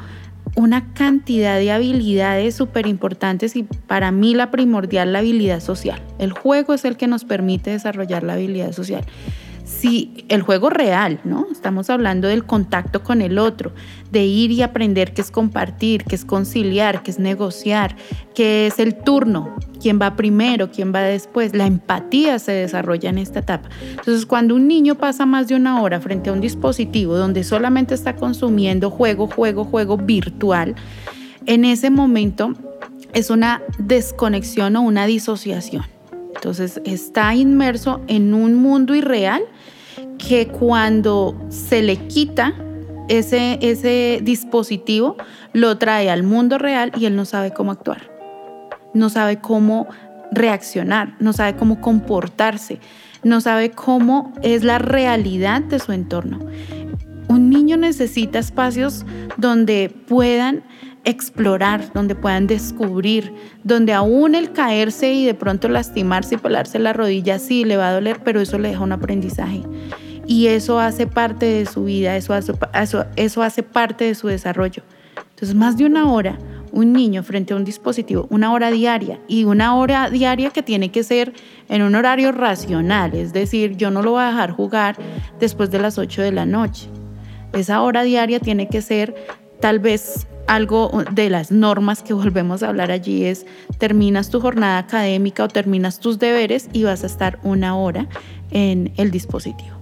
una 0.56 0.92
cantidad 0.96 1.60
de 1.60 1.72
habilidades 1.72 2.56
súper 2.56 2.88
importantes 2.88 3.56
y 3.56 3.62
para 3.62 4.12
mí 4.12 4.34
la 4.34 4.50
primordial, 4.50 5.14
la 5.14 5.20
habilidad 5.20 5.60
social. 5.60 6.02
El 6.18 6.32
juego 6.32 6.74
es 6.74 6.84
el 6.84 6.98
que 6.98 7.06
nos 7.06 7.26
permite 7.26 7.70
desarrollar 7.70 8.24
la 8.24 8.34
habilidad 8.34 8.72
social 8.72 9.06
si 9.70 10.26
el 10.30 10.42
juego 10.42 10.70
real, 10.70 11.20
¿no? 11.24 11.48
Estamos 11.52 11.90
hablando 11.90 12.28
del 12.28 12.44
contacto 12.44 13.04
con 13.04 13.22
el 13.22 13.38
otro, 13.38 13.72
de 14.12 14.26
ir 14.26 14.52
y 14.52 14.64
aprender 14.64 15.14
qué 15.14 15.22
es 15.22 15.30
compartir, 15.30 16.04
qué 16.04 16.16
es 16.16 16.26
conciliar, 16.26 17.04
qué 17.04 17.12
es 17.12 17.20
negociar, 17.20 17.96
qué 18.34 18.68
es 18.68 18.80
el 18.80 18.96
turno, 18.96 19.56
quién 19.80 20.00
va 20.02 20.16
primero, 20.16 20.72
quién 20.72 20.94
va 20.94 21.02
después. 21.02 21.56
La 21.56 21.68
empatía 21.68 22.40
se 22.40 22.52
desarrolla 22.52 23.10
en 23.10 23.20
esta 23.20 23.40
etapa. 23.40 23.70
Entonces, 23.92 24.26
cuando 24.26 24.56
un 24.56 24.68
niño 24.68 24.96
pasa 24.96 25.26
más 25.28 25.48
de 25.48 25.56
una 25.56 25.82
hora 25.82 26.02
frente 26.02 26.32
a 26.32 26.34
un 26.34 26.42
dispositivo 26.42 27.16
donde 27.16 27.44
solamente 27.44 27.94
está 27.94 28.16
consumiendo 28.16 28.90
juego, 28.90 29.28
juego, 29.28 29.66
juego 29.66 29.98
virtual, 29.98 30.76
en 31.46 31.64
ese 31.64 31.92
momento 31.92 32.54
es 33.14 33.30
una 33.30 33.62
desconexión 33.78 34.76
o 34.76 34.82
una 34.82 35.06
disociación. 35.06 35.99
Entonces 36.40 36.80
está 36.86 37.36
inmerso 37.36 38.00
en 38.08 38.34
un 38.34 38.56
mundo 38.56 38.96
irreal 38.96 39.44
que 40.18 40.48
cuando 40.48 41.36
se 41.50 41.82
le 41.84 41.98
quita 42.08 42.54
ese, 43.10 43.60
ese 43.62 44.22
dispositivo, 44.24 45.18
lo 45.52 45.78
trae 45.78 46.10
al 46.10 46.24
mundo 46.24 46.58
real 46.58 46.94
y 46.98 47.08
él 47.08 47.18
no 47.18 47.26
sabe 47.26 47.52
cómo 47.52 47.74
actuar, 47.74 48.10
no 48.94 49.10
sabe 49.10 49.42
cómo 49.42 49.90
reaccionar, 50.32 51.18
no 51.20 51.34
sabe 51.34 51.58
cómo 51.58 51.82
comportarse, 51.82 52.80
no 53.22 53.42
sabe 53.42 53.72
cómo 53.72 54.32
es 54.42 54.64
la 54.64 54.80
realidad 54.80 55.62
de 55.64 55.80
su 55.80 55.92
entorno. 55.92 56.40
Un 57.28 57.50
niño 57.50 57.76
necesita 57.76 58.40
espacios 58.40 59.06
donde 59.36 59.94
puedan 60.08 60.64
explorar, 61.10 61.92
donde 61.94 62.16
puedan 62.16 62.48
descubrir, 62.48 63.34
donde 63.64 63.94
aún 63.94 64.36
el 64.36 64.52
caerse 64.52 65.14
y 65.14 65.26
de 65.26 65.34
pronto 65.34 65.68
lastimarse 65.68 66.36
y 66.36 66.38
pelarse 66.38 66.80
la 66.80 66.94
rodilla 66.94 67.40
sí 67.40 67.66
le 67.66 67.78
va 67.78 67.90
a 67.90 67.94
doler, 67.94 68.22
pero 68.24 68.40
eso 68.42 68.58
le 68.58 68.70
deja 68.70 68.82
un 68.82 68.92
aprendizaje 68.92 69.64
y 70.30 70.46
eso 70.46 70.80
hace 70.80 71.08
parte 71.08 71.48
de 71.48 71.66
su 71.66 71.86
vida, 71.86 72.16
eso 72.16 72.36
hace, 72.36 72.54
eso, 73.16 73.42
hace 73.42 73.64
parte 73.64 74.06
de 74.06 74.14
su 74.14 74.28
desarrollo. 74.28 74.84
Entonces, 75.32 75.56
más 75.56 75.76
de 75.76 75.86
una 75.86 76.14
hora, 76.14 76.38
un 76.72 76.94
niño 76.94 77.24
frente 77.24 77.54
a 77.54 77.56
un 77.56 77.66
dispositivo, 77.66 78.28
una 78.30 78.54
hora 78.54 78.70
diaria 78.70 79.20
y 79.28 79.46
una 79.46 79.76
hora 79.76 80.08
diaria 80.12 80.52
que 80.52 80.62
tiene 80.62 80.92
que 80.92 81.02
ser 81.02 81.34
en 81.68 81.82
un 81.82 81.96
horario 81.96 82.32
racional, 82.32 83.16
es 83.16 83.34
decir, 83.34 83.76
yo 83.76 83.90
no 83.90 84.04
lo 84.04 84.12
voy 84.12 84.22
a 84.22 84.28
dejar 84.28 84.52
jugar 84.52 84.98
después 85.40 85.72
de 85.72 85.80
las 85.80 85.98
8 85.98 86.22
de 86.22 86.32
la 86.32 86.46
noche. 86.46 86.90
Esa 87.54 87.82
hora 87.82 88.04
diaria 88.04 88.40
tiene 88.40 88.68
que 88.70 88.84
ser 88.84 89.16
tal 89.60 89.80
vez 89.80 90.28
algo 90.48 91.04
de 91.12 91.30
las 91.30 91.52
normas 91.52 92.02
que 92.02 92.14
volvemos 92.14 92.64
a 92.64 92.70
hablar 92.70 92.92
allí 92.92 93.26
es 93.26 93.46
terminas 93.78 94.30
tu 94.30 94.42
jornada 94.42 94.80
académica 94.80 95.44
o 95.44 95.48
terminas 95.48 96.00
tus 96.00 96.18
deberes 96.18 96.70
y 96.74 96.84
vas 96.84 97.04
a 97.04 97.08
estar 97.08 97.40
una 97.44 97.78
hora 97.78 98.08
en 98.50 98.92
el 98.98 99.12
dispositivo. 99.12 99.76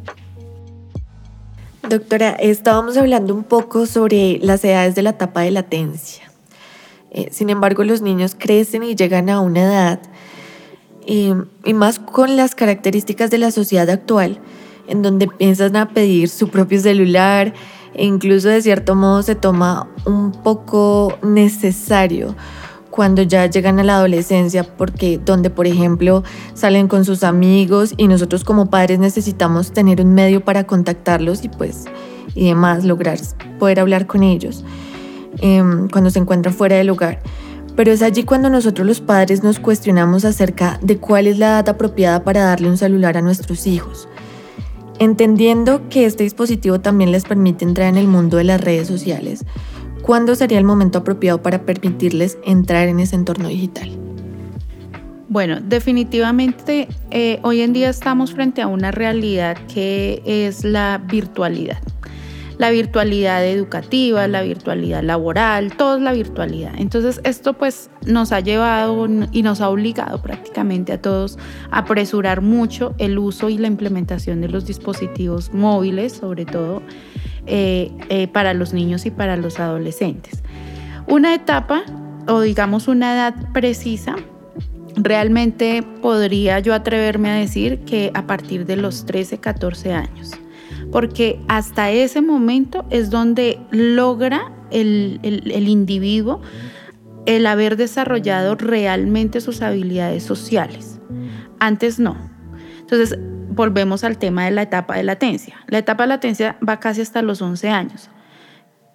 Doctora, 1.88 2.32
estábamos 2.32 2.98
hablando 2.98 3.34
un 3.34 3.46
poco 3.46 3.86
sobre 3.86 4.40
las 4.42 4.66
edades 4.66 4.94
de 4.96 5.04
la 5.04 5.12
etapa 5.12 5.42
de 5.42 5.52
latencia. 5.52 6.30
Eh, 7.12 7.30
sin 7.32 7.50
embargo, 7.50 7.86
los 7.86 8.02
niños 8.02 8.36
crecen 8.38 8.84
y 8.84 8.94
llegan 8.94 9.30
a 9.30 9.40
una 9.40 9.62
edad, 9.62 10.00
y 11.06 11.34
más 11.74 12.00
con 12.00 12.36
las 12.36 12.54
características 12.54 13.32
de 13.32 13.38
la 13.38 13.52
sociedad 13.52 13.90
actual, 13.90 14.42
en 14.90 15.02
donde 15.02 15.26
empiezan 15.26 15.78
a 15.78 15.88
pedir 15.88 16.28
su 16.28 16.50
propio 16.50 16.82
celular 16.82 17.54
incluso 17.98 18.50
de 18.50 18.62
cierto 18.62 18.96
modo 18.96 19.24
se 19.24 19.36
toma 19.36 19.88
un 20.06 20.32
poco 20.32 21.18
necesario 21.24 22.36
cuando 22.98 23.22
ya 23.22 23.46
llegan 23.46 23.80
a 23.80 23.84
la 23.84 23.98
adolescencia, 23.98 24.64
porque 24.64 25.20
donde, 25.24 25.52
por 25.52 25.68
ejemplo, 25.68 26.24
salen 26.56 26.88
con 26.88 27.06
sus 27.06 27.24
amigos 27.24 27.94
y 27.96 28.08
nosotros 28.08 28.44
como 28.44 28.72
padres 28.72 28.98
necesitamos 28.98 29.72
tener 29.72 30.02
un 30.02 30.16
medio 30.16 30.44
para 30.44 30.66
contactarlos 30.66 31.44
y 31.44 31.50
pues 31.50 31.86
y 32.34 32.48
demás, 32.48 32.84
lograr 32.84 33.20
poder 33.60 33.80
hablar 33.80 34.06
con 34.08 34.24
ellos 34.24 34.64
em, 35.40 35.90
cuando 35.90 36.10
se 36.10 36.20
encuentran 36.20 36.54
fuera 36.54 36.78
del 36.78 36.90
hogar. 36.90 37.22
pero 37.76 37.92
es 37.92 38.02
allí 38.02 38.24
cuando 38.24 38.50
nosotros 38.50 38.88
los 38.88 39.02
padres 39.02 39.44
nos 39.44 39.60
cuestionamos 39.60 40.26
acerca 40.26 40.80
de 40.82 40.98
cuál 40.98 41.28
es 41.28 41.38
la 41.38 41.48
edad 41.50 41.70
apropiada 41.70 42.24
para 42.24 42.46
darle 42.46 42.70
un 42.70 42.78
celular 42.78 43.18
a 43.18 43.22
nuestros 43.22 43.68
hijos, 43.68 44.08
entendiendo 45.00 45.88
que 45.90 46.06
este 46.06 46.24
dispositivo 46.24 46.80
también 46.80 47.12
les 47.12 47.24
permite 47.26 47.66
entrar 47.66 47.90
en 47.90 47.98
el 47.98 48.08
mundo 48.08 48.38
de 48.38 48.44
las 48.44 48.62
redes 48.62 48.88
sociales. 48.88 49.46
¿Cuándo 50.02 50.36
sería 50.36 50.58
el 50.58 50.64
momento 50.64 51.00
apropiado 51.00 51.42
para 51.42 51.64
permitirles 51.66 52.38
entrar 52.46 52.88
en 52.88 53.00
ese 53.00 53.16
entorno 53.16 53.50
digital? 53.50 53.90
Bueno, 55.30 55.60
definitivamente 55.62 56.88
eh, 57.12 57.40
hoy 57.44 57.62
en 57.62 57.74
día 57.74 57.90
estamos 57.90 58.32
frente 58.32 58.62
a 58.62 58.68
una 58.68 58.92
realidad 58.92 59.58
que 59.74 60.22
es 60.26 60.64
la 60.64 61.02
virtualidad 61.06 61.80
la 62.58 62.72
virtualidad 62.72 63.46
educativa, 63.46 64.28
la 64.28 64.42
virtualidad 64.42 65.04
laboral, 65.04 65.76
todo 65.78 65.98
es 65.98 66.02
la 66.02 66.14
virtualidad. 66.14 66.74
Entonces 66.78 67.22
esto 67.24 67.54
pues 67.54 67.90
nos 68.06 68.32
ha 68.32 68.40
llevado 68.40 69.08
y 69.32 69.44
nos 69.44 69.62
ha 69.62 69.70
obligado 69.70 70.22
prácticamente 70.22 70.94
a 70.94 71.02
todos 71.02 71.38
a 71.72 71.80
apresurar 71.80 72.42
mucho 72.42 72.96
el 72.98 73.18
uso 73.20 73.50
y 73.50 73.58
la 73.58 73.68
implementación 73.68 74.42
de 74.42 74.50
los 74.50 74.66
dispositivos 74.66 75.54
móviles, 75.54 76.14
sobre 76.14 76.46
todo 76.46 76.82
eh, 77.46 77.92
eh, 78.10 78.28
para 78.28 78.54
los 78.54 78.74
niños 78.74 79.06
y 79.06 79.12
para 79.12 79.38
los 79.38 79.60
adolescentes. 79.60 80.44
Una 81.08 81.34
etapa 81.34 81.84
o 82.28 82.42
digamos 82.42 82.88
una 82.88 83.14
edad 83.14 83.52
precisa 83.54 84.16
realmente 84.96 85.84
podría 86.02 86.60
yo 86.60 86.74
atreverme 86.74 87.30
a 87.30 87.36
decir 87.36 87.80
que 87.82 88.10
a 88.16 88.26
partir 88.26 88.66
de 88.66 88.78
los 88.78 89.06
13, 89.06 89.38
14 89.38 89.94
años 89.94 90.32
porque 90.92 91.40
hasta 91.48 91.92
ese 91.92 92.22
momento 92.22 92.86
es 92.90 93.10
donde 93.10 93.60
logra 93.72 94.52
el, 94.72 95.20
individuo 95.68 96.42
el 97.26 97.46
haber 97.46 97.78
desarrollado 97.78 98.56
realmente 98.56 99.42
sus 99.42 99.62
habilidades 99.62 100.24
sociales. 100.24 101.00
Antes 101.60 102.00
no. 102.00 102.16
Entonces, 102.80 103.18
volvemos 103.50 104.04
al 104.04 104.18
tema 104.18 104.46
de 104.46 104.52
la 104.52 104.62
etapa 104.62 104.96
de 104.96 105.04
latencia. 105.04 105.58
La 105.68 105.80
etapa 105.80 106.04
de 106.04 106.10
latencia 106.10 106.58
va 106.68 106.80
casi 106.80 107.02
hasta 107.02 107.22
los 107.22 107.42
11 107.42 107.70
años. 107.70 108.10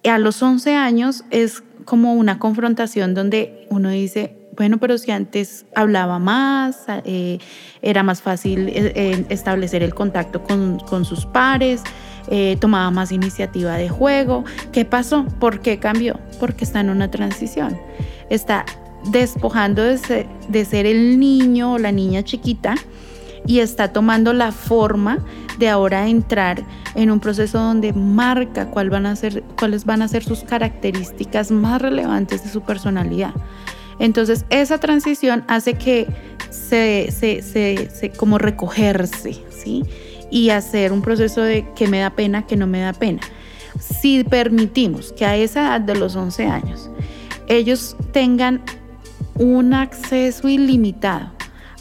Y 0.01 0.09
a 0.09 0.17
los 0.17 0.41
11 0.41 0.75
años 0.75 1.25
es 1.29 1.63
como 1.85 2.13
una 2.13 2.39
confrontación 2.39 3.13
donde 3.13 3.67
uno 3.69 3.89
dice, 3.89 4.42
bueno, 4.55 4.77
pero 4.77 4.97
si 4.97 5.11
antes 5.11 5.65
hablaba 5.75 6.19
más, 6.19 6.85
eh, 7.05 7.39
era 7.81 8.03
más 8.03 8.21
fácil 8.21 8.69
eh, 8.69 8.93
eh, 8.95 9.25
establecer 9.29 9.83
el 9.83 9.93
contacto 9.93 10.43
con, 10.43 11.05
sus 11.05 11.25
pares, 11.25 11.81
tomaba 12.59 12.89
más 12.91 13.11
iniciativa 13.11 13.75
de 13.75 13.89
juego. 13.89 14.43
¿Qué 14.71 14.85
pasó? 14.85 15.25
¿Por 15.39 15.59
qué 15.59 15.79
cambió? 15.79 16.19
Porque 16.39 16.63
está 16.63 16.79
en 16.79 16.89
una 16.89 17.11
transición. 17.11 17.77
Está 18.29 18.65
despojando 19.11 19.83
de 19.83 19.97
ser, 20.65 20.85
el 20.85 21.19
niño 21.19 21.73
o 21.73 21.77
la 21.77 21.91
niña 21.91 22.23
chiquita 22.23 22.75
y 23.45 23.59
está 23.59 23.91
tomando 23.91 24.31
la 24.31 24.51
forma 24.51 25.19
de 25.59 25.67
ahora 25.67 26.07
entrar 26.07 26.63
en 26.95 27.11
un 27.11 27.19
proceso 27.19 27.59
donde 27.59 27.91
marca 27.91 28.69
cuáles 28.71 29.85
van 29.85 30.01
a 30.01 30.07
ser 30.07 30.23
sus 30.23 30.43
características 30.43 31.51
más 31.51 31.81
relevantes 31.81 32.43
de 32.43 32.49
su 32.49 32.61
personalidad. 32.61 33.33
Entonces 33.99 34.45
esa 34.49 34.79
transición 34.79 35.43
hace 35.47 35.75
que 35.75 36.07
se, 36.49 37.11
se, 37.11 38.11
como 38.11 38.37
recogerse, 38.37 39.35
¿sí? 39.49 39.83
Y 40.31 40.49
hacer 40.49 40.91
un 40.91 41.01
proceso 41.01 41.41
de 41.41 41.65
que 41.75 41.87
me 41.87 41.99
da 41.99 42.11
pena, 42.11 42.45
que 42.47 42.55
no 42.55 42.67
me 42.67 42.81
da 42.81 42.93
pena. 42.93 43.21
Si 43.79 44.23
permitimos 44.23 45.13
que 45.13 45.25
a 45.25 45.35
esa 45.35 45.61
edad 45.61 45.81
de 45.81 45.95
los 45.95 46.15
11 46.15 46.45
años 46.45 46.89
ellos 47.47 47.95
tengan 48.11 48.61
un 49.35 49.73
acceso 49.73 50.47
ilimitado 50.47 51.31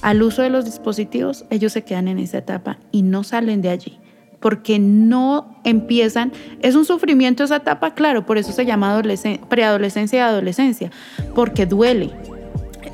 al 0.00 0.22
uso 0.22 0.42
de 0.42 0.50
los 0.50 0.64
dispositivos, 0.64 1.44
ellos 1.50 1.72
se 1.72 1.84
quedan 1.84 2.08
en 2.08 2.18
esa 2.18 2.38
etapa 2.38 2.78
y 2.90 3.02
no 3.02 3.22
salen 3.22 3.62
de 3.62 3.68
allí 3.68 4.01
porque 4.42 4.78
no 4.78 5.56
empiezan, 5.64 6.32
es 6.60 6.74
un 6.74 6.84
sufrimiento 6.84 7.44
esa 7.44 7.56
etapa, 7.56 7.94
claro, 7.94 8.26
por 8.26 8.36
eso 8.36 8.52
se 8.52 8.66
llama 8.66 9.00
preadolescencia 9.48 10.18
y 10.18 10.20
adolescencia, 10.20 10.90
porque 11.34 11.64
duele. 11.64 12.10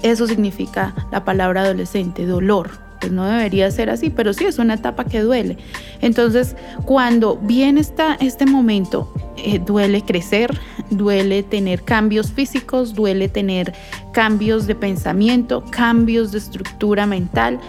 Eso 0.03 0.29
significa 0.29 0.95
la 1.11 1.25
palabra 1.25 1.63
adolescente, 1.63 2.25
dolor. 2.25 2.71
Pues 3.01 3.13
no 3.13 3.25
debería 3.25 3.71
ser 3.71 3.91
así, 3.91 4.11
pero 4.11 4.33
sí 4.33 4.45
es 4.45 4.59
una 4.59 4.75
etapa 4.75 5.05
que 5.05 5.21
duele. 5.21 5.57
Entonces, 6.01 6.57
cuando 6.85 7.37
viene 7.37 7.81
esta, 7.81 8.17
este 8.21 8.45
momento, 8.45 9.13
eh, 9.37 9.61
duele 9.65 10.03
crecer, 10.03 10.51
duele 10.91 11.45
tener 11.45 11.85
cambios 11.85 12.33
físicos, 12.33 12.95
duele 12.95 13.29
tener 13.29 13.73
cambios 14.13 14.67
de 14.67 14.75
pensamiento, 14.75 15.65
cambios 15.71 16.33
de 16.33 16.39
estructura 16.39 17.07
mental, 17.07 17.61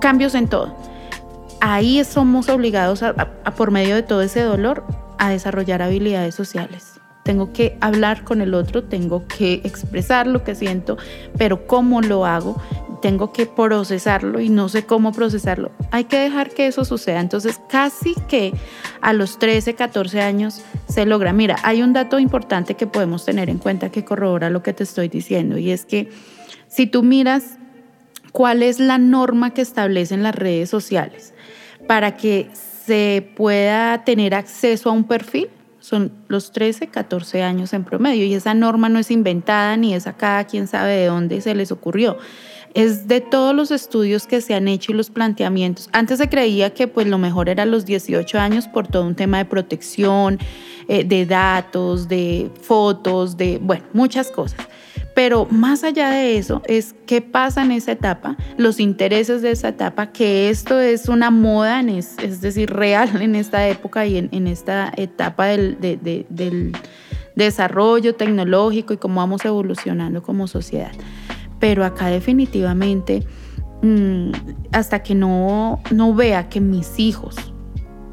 cambios 0.00 0.34
en 0.34 0.48
todo 0.48 0.74
ahí 1.62 2.02
somos 2.04 2.48
obligados 2.48 3.04
a, 3.04 3.14
por 3.56 3.70
medio 3.70 3.94
de 3.94 4.02
todo 4.02 4.20
ese 4.20 4.40
dolor 4.40 4.84
a 5.18 5.30
desarrollar 5.30 5.80
habilidades 5.80 6.34
sociales. 6.34 7.00
Tengo 7.22 7.52
que 7.52 7.78
hablar 7.80 8.24
con 8.24 8.40
el 8.40 8.52
otro, 8.52 8.82
tengo 8.82 9.28
que 9.28 9.60
expresar 9.62 10.26
lo 10.26 10.42
que 10.42 10.56
siento, 10.56 10.98
pero 11.38 11.68
cómo 11.68 12.02
lo 12.02 12.26
hago, 12.26 12.60
tengo 13.00 13.32
que 13.32 13.46
procesarlo 13.46 14.40
y 14.40 14.48
no 14.48 14.68
sé 14.68 14.86
cómo 14.86 15.12
procesarlo. 15.12 15.70
Hay 15.92 16.04
que 16.04 16.18
dejar 16.18 16.50
que 16.50 16.66
eso 16.66 16.84
suceda. 16.84 17.20
Entonces, 17.20 17.60
casi 17.68 18.16
que 18.26 18.52
a 19.00 19.12
los 19.12 19.38
13, 19.38 19.74
14 19.76 20.20
años 20.20 20.62
se 20.88 21.06
logra. 21.06 21.32
Mira, 21.32 21.58
hay 21.62 21.84
un 21.84 21.92
dato 21.92 22.18
importante 22.18 22.74
que 22.74 22.88
podemos 22.88 23.24
tener 23.24 23.48
en 23.48 23.58
cuenta 23.58 23.90
que 23.90 24.04
corrobora 24.04 24.50
lo 24.50 24.64
que 24.64 24.72
te 24.72 24.82
estoy 24.82 25.06
diciendo 25.08 25.58
y 25.58 25.70
es 25.70 25.84
que 25.84 26.10
si 26.66 26.88
tú 26.88 27.04
miras 27.04 27.56
cuál 28.32 28.64
es 28.64 28.80
la 28.80 28.98
norma 28.98 29.50
que 29.54 29.62
establecen 29.62 30.24
las 30.24 30.34
redes 30.34 30.68
sociales, 30.68 31.32
para 31.86 32.16
que 32.16 32.48
se 32.86 33.30
pueda 33.36 34.04
tener 34.04 34.34
acceso 34.34 34.90
a 34.90 34.92
un 34.92 35.04
perfil 35.04 35.48
son 35.82 36.12
los 36.28 36.52
13, 36.52 36.86
14 36.88 37.42
años 37.42 37.72
en 37.72 37.84
promedio 37.84 38.24
y 38.24 38.34
esa 38.34 38.54
norma 38.54 38.88
no 38.88 38.98
es 38.98 39.10
inventada 39.10 39.76
ni 39.76 39.94
es 39.94 40.06
acá, 40.06 40.44
quién 40.44 40.68
sabe 40.68 40.96
de 40.96 41.06
dónde 41.06 41.40
se 41.40 41.54
les 41.54 41.72
ocurrió. 41.72 42.18
Es 42.74 43.06
de 43.06 43.20
todos 43.20 43.54
los 43.54 43.70
estudios 43.70 44.26
que 44.26 44.40
se 44.40 44.54
han 44.54 44.66
hecho 44.66 44.92
y 44.92 44.94
los 44.94 45.10
planteamientos. 45.10 45.90
Antes 45.92 46.18
se 46.18 46.28
creía 46.28 46.72
que 46.72 46.88
pues 46.88 47.06
lo 47.06 47.18
mejor 47.18 47.48
era 47.48 47.66
los 47.66 47.84
18 47.84 48.38
años 48.38 48.66
por 48.68 48.86
todo 48.86 49.04
un 49.04 49.14
tema 49.14 49.38
de 49.38 49.44
protección, 49.44 50.38
eh, 50.88 51.04
de 51.04 51.26
datos, 51.26 52.08
de 52.08 52.50
fotos, 52.62 53.36
de, 53.36 53.58
bueno, 53.60 53.84
muchas 53.92 54.30
cosas. 54.30 54.66
Pero 55.14 55.46
más 55.50 55.84
allá 55.84 56.10
de 56.10 56.38
eso, 56.38 56.62
es 56.66 56.94
qué 57.06 57.20
pasa 57.20 57.62
en 57.62 57.72
esa 57.72 57.92
etapa, 57.92 58.36
los 58.56 58.80
intereses 58.80 59.42
de 59.42 59.50
esa 59.50 59.68
etapa, 59.68 60.10
que 60.12 60.48
esto 60.48 60.80
es 60.80 61.08
una 61.08 61.30
moda, 61.30 61.80
es, 61.82 62.40
decir, 62.40 62.70
real 62.70 63.10
en 63.20 63.34
esta 63.34 63.68
época 63.68 64.06
y 64.06 64.16
en, 64.16 64.46
esta 64.46 64.92
etapa 64.96 65.46
del, 65.46 66.76
desarrollo 67.34 68.14
tecnológico 68.14 68.92
y 68.92 68.98
cómo 68.98 69.20
vamos 69.20 69.44
evolucionando 69.44 70.22
como 70.22 70.46
sociedad. 70.46 70.92
Pero 71.58 71.84
acá 71.84 72.08
definitivamente, 72.08 73.24
mm, 73.82 74.32
hasta 74.72 75.02
que 75.02 75.14
no, 75.14 75.80
no 75.90 76.14
vea 76.14 76.48
que 76.48 76.60
mis 76.60 76.98
hijos, 76.98 77.51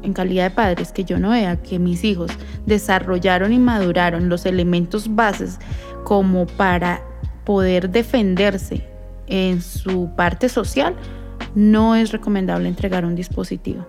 en 0.02 0.12
calidad 0.12 0.44
de 0.44 0.50
padres, 0.50 0.92
que 0.92 1.04
yo 1.04 1.18
no 1.18 1.30
vea 1.30 1.56
que 1.56 1.78
mis 1.78 2.04
hijos 2.04 2.30
desarrollaron 2.66 3.52
y 3.52 3.58
maduraron 3.58 4.28
los 4.28 4.46
elementos 4.46 5.14
bases 5.14 5.58
como 6.04 6.46
para 6.46 7.02
poder 7.44 7.90
defenderse 7.90 8.86
en 9.26 9.62
su 9.62 10.10
parte 10.16 10.48
social, 10.48 10.94
no 11.54 11.96
es 11.96 12.12
recomendable 12.12 12.68
entregar 12.68 13.04
un 13.04 13.14
dispositivo. 13.14 13.86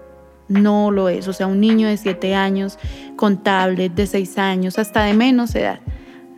No 0.47 0.91
lo 0.91 1.10
es. 1.10 1.28
O 1.28 1.34
sea, 1.34 1.47
un 1.47 1.60
niño 1.60 1.88
de 1.88 1.97
7 1.97 2.36
años 2.36 2.78
con 3.15 3.43
tablet 3.43 3.93
de 3.93 4.06
6 4.08 4.38
años, 4.38 4.78
hasta 4.80 5.04
de 5.04 5.13
menos 5.13 5.56
edad, 5.56 5.80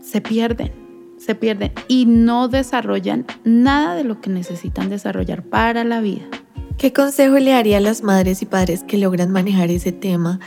se 0.02 0.22
pierden, 0.22 0.72
se 1.18 1.36
pierden 1.36 1.72
y 1.88 2.06
no 2.06 2.48
desarrollan 2.48 3.26
nada 3.44 3.96
de 3.96 4.04
lo 4.04 4.22
que 4.22 4.30
necesitan 4.30 4.90
desarrollar 4.90 5.44
para 5.44 5.84
la 5.84 6.02
vida. 6.02 6.26
¿Qué 6.78 6.92
consejo 6.92 7.38
le 7.40 7.54
haría 7.54 7.78
a 7.78 7.82
las 7.82 8.04
madres 8.04 8.42
y 8.42 8.46
padres 8.46 8.84
que 8.84 8.98
logran 8.98 9.32
manejar 9.32 9.70
ese 9.70 9.92
tema 9.92 10.40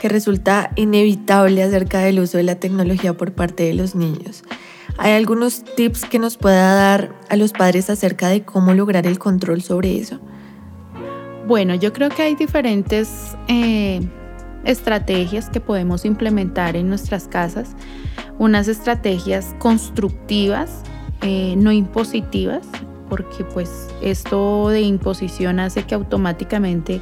que 0.00 0.08
resulta 0.08 0.70
inevitable 0.76 1.62
acerca 1.62 2.00
del 2.00 2.20
uso 2.20 2.36
de 2.36 2.44
la 2.44 2.56
tecnología 2.56 3.16
por 3.16 3.32
parte 3.32 3.64
de 3.64 3.74
los 3.74 3.94
niños? 3.94 4.44
¿Hay 4.98 5.12
algunos 5.12 5.64
tips 5.76 6.04
que 6.04 6.18
nos 6.18 6.36
pueda 6.36 6.74
dar 6.74 7.14
a 7.28 7.36
los 7.36 7.52
padres 7.52 7.90
acerca 7.90 8.28
de 8.28 8.42
cómo 8.42 8.74
lograr 8.74 9.06
el 9.06 9.18
control 9.18 9.62
sobre 9.62 9.98
eso? 9.98 10.20
Bueno, 11.46 11.74
yo 11.74 11.92
creo 11.92 12.10
que 12.10 12.22
hay 12.22 12.34
diferentes 12.34 13.36
eh, 13.48 14.00
estrategias 14.64 15.48
que 15.48 15.60
podemos 15.60 16.04
implementar 16.04 16.76
en 16.76 16.88
nuestras 16.88 17.26
casas. 17.26 17.74
Unas 18.38 18.68
estrategias 18.68 19.54
constructivas, 19.58 20.82
eh, 21.22 21.54
no 21.56 21.72
impositivas, 21.72 22.66
porque 23.10 23.44
pues 23.44 23.88
esto 24.00 24.70
de 24.70 24.80
imposición 24.80 25.60
hace 25.60 25.82
que 25.82 25.94
automáticamente 25.94 27.00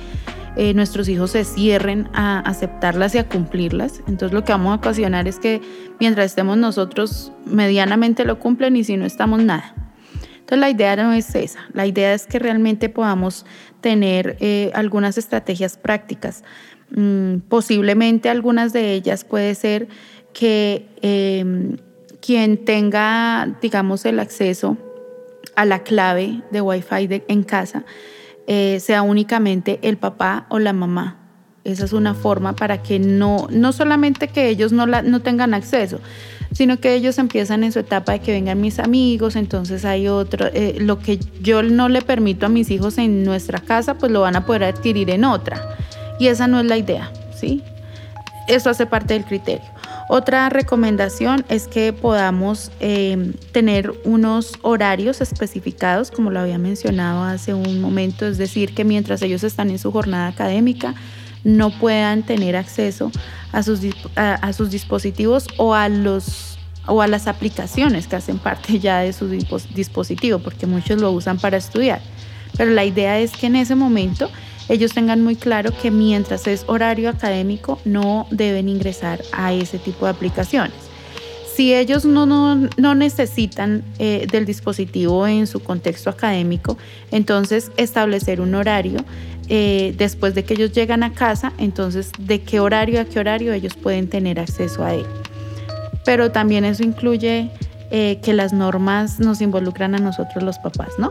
eh, 0.57 0.75
nuestros 0.75 1.09
hijos 1.09 1.31
se 1.33 1.44
cierren 1.44 2.09
a 2.14 2.40
aceptarlas 2.40 3.14
y 3.14 3.18
a 3.18 3.29
cumplirlas. 3.29 4.01
Entonces 4.09 4.33
lo 4.33 4.42
que 4.42 4.51
vamos 4.51 4.73
a 4.73 4.77
ocasionar 4.77 5.29
es 5.29 5.38
que 5.38 5.61
mientras 6.01 6.27
estemos 6.27 6.57
nosotros 6.57 7.31
medianamente 7.44 8.25
lo 8.25 8.40
cumplen 8.40 8.75
y 8.75 8.83
si 8.83 8.97
no 8.97 9.07
estamos 9.07 9.40
nada. 9.44 9.75
Entonces 10.40 10.59
la 10.59 10.71
idea 10.71 10.97
no 10.97 11.12
es 11.12 11.33
esa, 11.35 11.61
la 11.75 11.87
idea 11.87 12.14
es 12.14 12.27
que 12.27 12.38
realmente 12.38 12.88
podamos 12.88 13.44
tener 13.83 14.38
eh, 14.40 14.73
algunas 14.75 15.18
estrategias 15.18 15.77
prácticas. 15.77 16.42
Mm, 16.90 17.40
posiblemente 17.49 18.31
algunas 18.31 18.73
de 18.73 18.94
ellas 18.94 19.25
puede 19.25 19.55
ser 19.55 19.88
que 20.33 20.88
em, 21.03 21.77
quien 22.21 22.64
tenga, 22.64 23.59
digamos, 23.61 24.07
el 24.07 24.18
acceso 24.18 24.79
a 25.59 25.64
la 25.64 25.81
clave 25.81 26.40
de 26.53 26.61
Wi-Fi 26.61 27.25
en 27.27 27.42
casa, 27.42 27.83
eh, 28.47 28.79
sea 28.79 29.03
únicamente 29.03 29.81
el 29.83 29.97
papá 29.97 30.47
o 30.51 30.61
la 30.61 30.73
mamá. 30.73 31.16
Esa 31.64 31.85
es 31.85 31.92
una 31.92 32.14
forma 32.14 32.55
para 32.55 32.81
que 32.81 33.01
no, 33.01 33.49
no 33.51 33.73
solamente 33.73 34.29
que 34.29 34.51
ellos 34.51 34.71
no, 34.71 34.87
la, 34.87 35.03
no 35.03 35.21
tengan 35.21 35.55
acceso, 35.55 35.99
sino 36.53 36.79
que 36.79 36.94
ellos 36.94 37.18
empiezan 37.18 37.64
en 37.64 37.73
su 37.73 37.81
etapa 37.81 38.12
de 38.12 38.21
que 38.21 38.31
vengan 38.31 38.61
mis 38.61 38.79
amigos, 38.79 39.35
entonces 39.35 39.85
hay 39.85 40.07
otro, 40.07 40.47
eh, 40.47 40.77
lo 40.79 41.01
que 41.01 41.18
yo 41.42 41.64
no 41.64 41.88
le 41.88 42.03
permito 42.03 42.47
a 42.47 42.49
mis 42.49 42.71
hijos 42.71 42.97
en 42.97 43.25
nuestra 43.25 43.59
casa, 43.59 43.99
pues 43.99 44.12
lo 44.12 44.21
van 44.21 44.37
a 44.37 44.47
poder 44.47 44.62
adquirir 44.62 45.11
en 45.11 45.25
otra. 45.25 45.77
Y 46.21 46.29
esa 46.29 46.47
no 46.47 46.61
es 46.61 46.66
la 46.66 46.77
idea, 46.77 47.11
¿sí? 47.35 47.64
Eso 48.47 48.71
hace 48.71 48.87
parte 48.87 49.14
del 49.14 49.25
criterio. 49.25 49.78
Otra 50.09 50.49
recomendación 50.49 51.44
es 51.51 51.68
que 51.68 51.92
podamos 51.92 52.73
em, 52.81 53.35
tener 53.53 53.92
unos 54.05 54.55
horarios 54.62 55.21
especificados, 55.21 56.11
como 56.11 56.31
lo 56.31 56.40
había 56.40 56.57
mencionado 56.57 57.25
hace 57.25 57.53
un 57.53 57.83
momento, 57.83 58.27
es 58.27 58.38
decir, 58.38 58.75
que 58.75 58.85
mientras 58.85 59.21
ellos 59.21 59.44
están 59.44 59.68
en 59.68 59.79
su 59.79 59.92
jornada 59.92 60.29
académica, 60.29 60.94
no 61.44 61.71
puedan 61.79 62.23
tener 62.23 62.57
acceso 62.57 63.12
a 63.53 63.62
sus, 63.62 63.81
dispositivos 64.71 65.47
o 65.59 65.75
a 65.75 65.88
las 65.88 67.27
aplicaciones 67.27 68.07
que 68.07 68.16
hacen 68.16 68.38
parte 68.38 68.79
ya 68.79 69.01
de 69.01 69.12
su 69.12 69.29
dispositivo, 69.29 70.38
porque 70.38 70.66
muchos 70.66 71.01
lo 71.03 71.12
usan 71.12 71.38
para 71.38 71.59
estudiar. 71.59 72.01
Pero 72.57 72.71
la 72.71 72.87
idea 72.87 73.18
es 73.18 73.33
que 73.33 73.47
en 73.47 73.57
ese 73.57 73.75
momento 73.75 74.31
ellos 74.69 74.93
tengan 74.93 75.23
muy 75.23 75.37
claro 75.37 75.71
que 75.81 75.91
mientras 75.91 76.47
es 76.47 76.65
horario 76.67 77.09
académico 77.09 77.79
no 77.85 78.27
deben 78.31 78.69
ingresar 78.69 79.21
a 79.33 79.53
ese 79.53 79.79
tipo 79.79 80.05
de 80.05 80.13
aplicaciones. 80.13 80.75
Si 81.55 81.75
ellos 81.75 82.05
no, 82.05 82.25
no, 82.25 82.95
necesitan 82.95 83.83
eh, 83.99 84.29
del 84.31 84.47
dispositivo 84.47 85.27
en 85.27 85.49
su 85.49 85.61
contexto 85.61 86.09
académico, 86.09 86.79
entonces 87.11 87.73
establecer 87.77 88.41
un 88.41 88.55
horario 88.55 89.05
eh, 89.49 89.93
después 89.97 90.37
de 90.37 90.45
que 90.45 90.55
ellos 90.55 90.73
llegan 90.73 91.03
a 91.03 91.15
casa, 91.15 91.53
entonces 91.59 92.13
de 92.19 92.43
qué 92.43 92.61
horario 92.61 93.01
a 93.01 93.07
qué 93.07 93.19
horario 93.19 93.53
ellos 93.53 93.75
pueden 93.75 94.09
tener 94.09 94.39
acceso 94.39 94.85
a 94.85 94.95
él. 94.95 95.07
Pero 96.05 96.31
también 96.31 96.65
eso 96.65 96.85
incluye 96.85 97.51
eh, 97.90 98.18
que 98.22 98.35
las 98.35 98.53
normas 98.53 99.18
nos 99.18 99.40
involucran 99.40 99.94
a 99.94 99.98
nosotros 99.98 100.44
los 100.44 100.59
papás, 100.59 100.90
¿no? 100.98 101.11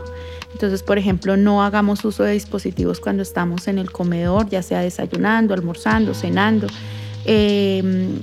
Entonces, 0.52 0.84
por 0.84 0.96
ejemplo, 0.96 1.36
no 1.36 1.64
hagamos 1.64 2.04
uso 2.04 2.22
de 2.22 2.34
dispositivos 2.34 3.00
cuando 3.00 3.24
estamos 3.24 3.66
en 3.66 3.78
el 3.78 3.90
comedor, 3.90 4.48
ya 4.48 4.62
sea 4.62 4.78
desayunando, 4.80 5.54
almorzando, 5.54 6.14
cenando. 6.14 6.68
Eh, 7.24 7.82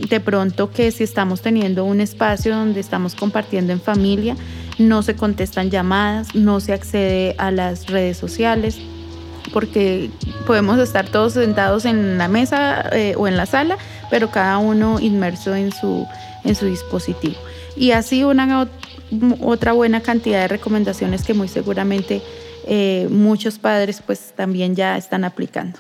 de 0.10 0.20
pronto 0.22 0.72
que 0.72 0.90
si 0.92 1.04
estamos 1.04 1.42
teniendo 1.42 1.84
un 1.84 2.00
espacio 2.00 2.56
donde 2.56 2.80
estamos 2.80 3.14
compartiendo 3.14 3.74
en 3.74 3.82
familia, 3.82 4.38
no 4.80 5.04
se 5.04 5.18
contestan 5.18 5.70
llamadas, 5.70 6.34
no 6.34 6.62
se 6.62 6.72
accede 6.72 7.36
a 7.38 7.52
las 7.52 7.88
redes 7.88 8.16
sociales, 8.16 8.80
porque 9.52 10.10
podemos 10.48 10.80
estar 10.80 11.10
todos 11.10 11.34
sentados 11.34 11.84
en 11.84 12.18
la 12.18 12.30
mesa 12.30 12.90
eh, 12.94 13.16
o 13.18 13.28
en 13.28 13.36
la 13.36 13.48
sala, 13.48 13.78
pero 14.10 14.32
cada 14.32 14.60
uno 14.60 15.02
inmerso 15.02 15.54
en 15.56 15.74
su, 15.74 16.08
en 16.46 16.56
su 16.56 16.68
dispositivo 16.68 17.36
y 17.76 17.92
así 17.92 18.24
una 18.24 18.70
otra 19.42 19.74
buena 19.74 20.02
cantidad 20.02 20.42
de 20.42 20.48
recomendaciones 20.48 21.24
que 21.24 21.34
muy 21.34 21.48
seguramente 21.48 22.22
eh, 22.68 23.08
muchos 23.12 23.60
padres 23.60 24.02
pues 24.06 24.34
también 24.36 24.76
ya 24.76 24.98
están 24.98 25.24
aplicando. 25.24 25.80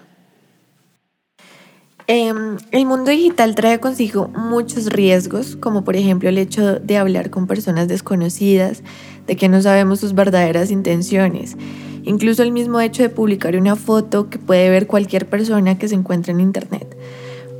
Em, 2.07 2.57
el 2.71 2.85
mundo 2.85 3.09
digital 3.09 3.55
trae 3.55 3.79
consigo 3.79 4.27
muchos 4.27 4.85
riesgos, 4.87 5.55
como 5.55 5.83
por 5.83 5.95
ejemplo 5.95 6.29
el 6.29 6.37
hecho 6.37 6.79
de 6.79 6.97
hablar 6.97 7.31
con 7.31 7.47
personas 7.47 7.87
desconocidas, 7.87 8.83
de 9.25 9.35
que 9.35 9.49
no 9.49 9.59
sabemos 9.59 10.01
sus 10.01 10.13
verdaderas 10.13 10.69
intenciones, 10.69 11.57
incluso 12.03 12.43
el 12.43 12.51
mismo 12.51 12.79
hecho 12.79 13.01
de 13.01 13.09
publicar 13.09 13.55
una 13.55 13.75
foto 13.75 14.29
que 14.29 14.37
puede 14.37 14.69
ver 14.69 14.85
cualquier 14.85 15.25
persona 15.25 15.79
que 15.79 15.87
se 15.87 15.95
encuentre 15.95 16.31
en 16.31 16.41
Internet. 16.41 16.95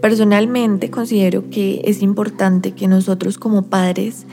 Personalmente 0.05 0.91
considero 0.91 1.49
que 1.49 1.81
es 1.85 2.03
importante 2.03 2.73
que 2.73 2.87
nosotros 2.87 3.39
como 3.39 3.63
padres 3.63 4.27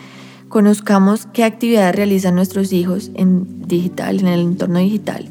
conozcamos 0.50 1.26
qué 1.32 1.44
actividades 1.44 1.96
realizan 1.96 2.34
nuestros 2.34 2.74
hijos 2.74 3.10
en 3.14 3.66
digital, 3.66 4.20
en 4.20 4.26
el 4.26 4.40
entorno 4.40 4.80
digital 4.80 5.30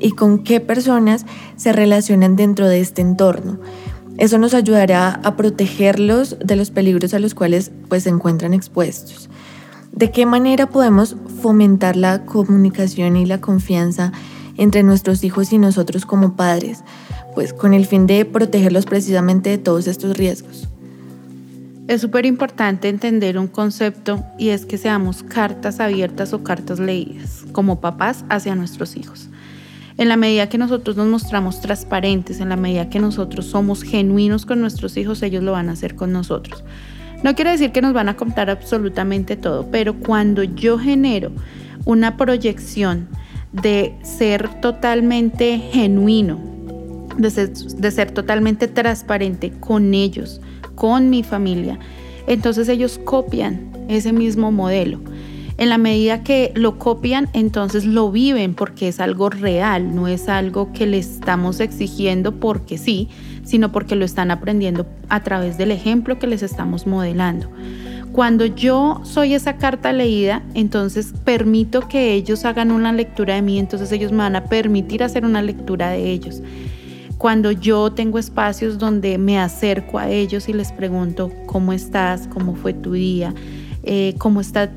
y 0.00 0.10
con 0.10 0.42
qué 0.42 0.58
personas 0.58 1.24
se 1.54 1.72
relacionan 1.72 2.34
dentro 2.34 2.66
de 2.66 2.80
este 2.80 3.00
entorno. 3.00 3.60
Eso 4.18 4.38
nos 4.38 4.54
ayudará 4.54 5.20
a 5.22 5.36
protegerlos 5.36 6.36
de 6.44 6.56
los 6.56 6.72
peligros 6.72 7.14
a 7.14 7.20
los 7.20 7.36
cuales 7.36 7.70
pues, 7.88 8.02
se 8.02 8.08
encuentran 8.08 8.54
expuestos. 8.54 9.30
¿De 9.92 10.10
qué 10.10 10.26
manera 10.26 10.68
podemos 10.68 11.14
fomentar 11.40 11.94
la 11.94 12.24
comunicación 12.24 13.16
y 13.16 13.24
la 13.24 13.40
confianza 13.40 14.10
entre 14.60 14.84
nuestros 14.84 15.24
hijos 15.24 15.52
y 15.52 15.58
nosotros 15.58 16.06
como 16.06 16.36
padres? 16.36 16.84
pues 17.34 17.52
con 17.52 17.74
el 17.74 17.86
fin 17.86 18.06
de 18.06 18.24
protegerlos 18.24 18.86
precisamente 18.86 19.50
de 19.50 19.58
todos 19.58 19.86
estos 19.86 20.16
riesgos. 20.16 20.68
Es 21.88 22.00
súper 22.00 22.24
importante 22.24 22.88
entender 22.88 23.36
un 23.36 23.48
concepto 23.48 24.24
y 24.38 24.50
es 24.50 24.64
que 24.64 24.78
seamos 24.78 25.22
cartas 25.24 25.80
abiertas 25.80 26.32
o 26.32 26.44
cartas 26.44 26.78
leídas 26.78 27.44
como 27.52 27.80
papás 27.80 28.24
hacia 28.28 28.54
nuestros 28.54 28.96
hijos. 28.96 29.28
En 29.96 30.08
la 30.08 30.16
medida 30.16 30.48
que 30.48 30.56
nosotros 30.56 30.96
nos 30.96 31.08
mostramos 31.08 31.60
transparentes, 31.60 32.40
en 32.40 32.48
la 32.48 32.56
medida 32.56 32.88
que 32.88 33.00
nosotros 33.00 33.46
somos 33.46 33.82
genuinos 33.82 34.46
con 34.46 34.60
nuestros 34.60 34.96
hijos, 34.96 35.22
ellos 35.22 35.42
lo 35.42 35.52
van 35.52 35.68
a 35.68 35.72
hacer 35.72 35.96
con 35.96 36.12
nosotros. 36.12 36.62
No 37.24 37.34
quiere 37.34 37.50
decir 37.50 37.72
que 37.72 37.82
nos 37.82 37.92
van 37.92 38.08
a 38.08 38.16
contar 38.16 38.50
absolutamente 38.50 39.36
todo, 39.36 39.66
pero 39.70 39.94
cuando 39.94 40.42
yo 40.42 40.78
genero 40.78 41.32
una 41.84 42.16
proyección 42.16 43.08
de 43.52 43.94
ser 44.02 44.60
totalmente 44.60 45.58
genuino, 45.58 46.38
de 47.16 47.90
ser, 47.90 48.10
totalmente 48.12 48.68
transparente 48.68 49.52
con 49.60 49.94
ellos, 49.94 50.40
con 50.74 51.10
mi 51.10 51.22
familia, 51.22 51.78
entonces 52.26 52.68
ellos 52.68 52.98
copian 53.04 53.70
ese 53.88 54.12
mismo 54.12 54.52
modelo. 54.52 55.00
En 55.58 55.68
la 55.68 55.76
medida 55.76 56.22
que 56.22 56.52
lo 56.54 56.78
copian, 56.78 57.28
entonces 57.34 57.84
lo 57.84 58.10
viven 58.10 58.54
porque 58.54 58.88
es 58.88 58.98
algo 58.98 59.28
real, 59.28 59.94
no 59.94 60.08
es 60.08 60.28
algo 60.28 60.72
que 60.72 60.86
le 60.86 60.98
estamos 60.98 61.60
exigiendo 61.60 62.40
porque 62.40 62.78
sí, 62.78 63.08
sino 63.44 63.70
porque 63.70 63.94
lo 63.94 64.06
están 64.06 64.30
aprendiendo 64.30 64.86
a 65.10 65.22
través 65.22 65.58
del 65.58 65.70
ejemplo 65.70 66.18
que 66.18 66.26
les 66.26 66.42
estamos 66.42 66.86
modelando. 66.86 67.50
Cuando 68.12 68.44
yo 68.46 69.00
soy 69.04 69.34
esa 69.34 69.56
carta 69.56 69.92
leída, 69.92 70.42
entonces 70.54 71.14
permito 71.24 71.88
que 71.88 72.12
ellos 72.14 72.44
hagan 72.44 72.72
una 72.72 72.92
lectura 72.92 73.34
de 73.34 73.42
mí, 73.42 73.58
entonces 73.58 73.92
ellos 73.92 74.10
me 74.10 74.18
van 74.18 74.36
a 74.36 74.44
permitir 74.44 75.02
hacer 75.02 75.24
una 75.24 75.42
lectura 75.42 75.90
de 75.90 76.10
ellos 76.10 76.42
cuando 77.20 77.52
yo 77.52 77.92
tengo 77.92 78.18
espacios 78.18 78.78
donde 78.78 79.18
me 79.18 79.38
acerco 79.38 79.98
a 79.98 80.08
ellos 80.08 80.48
y 80.48 80.54
les 80.54 80.72
pregunto 80.72 81.30
cómo 81.44 81.74
estás, 81.74 82.26
cómo 82.28 82.54
fue 82.54 82.72
tu 82.72 82.92
día, 82.92 83.34
eh, 83.82 84.14
cómo 84.16 84.40
está 84.40 84.70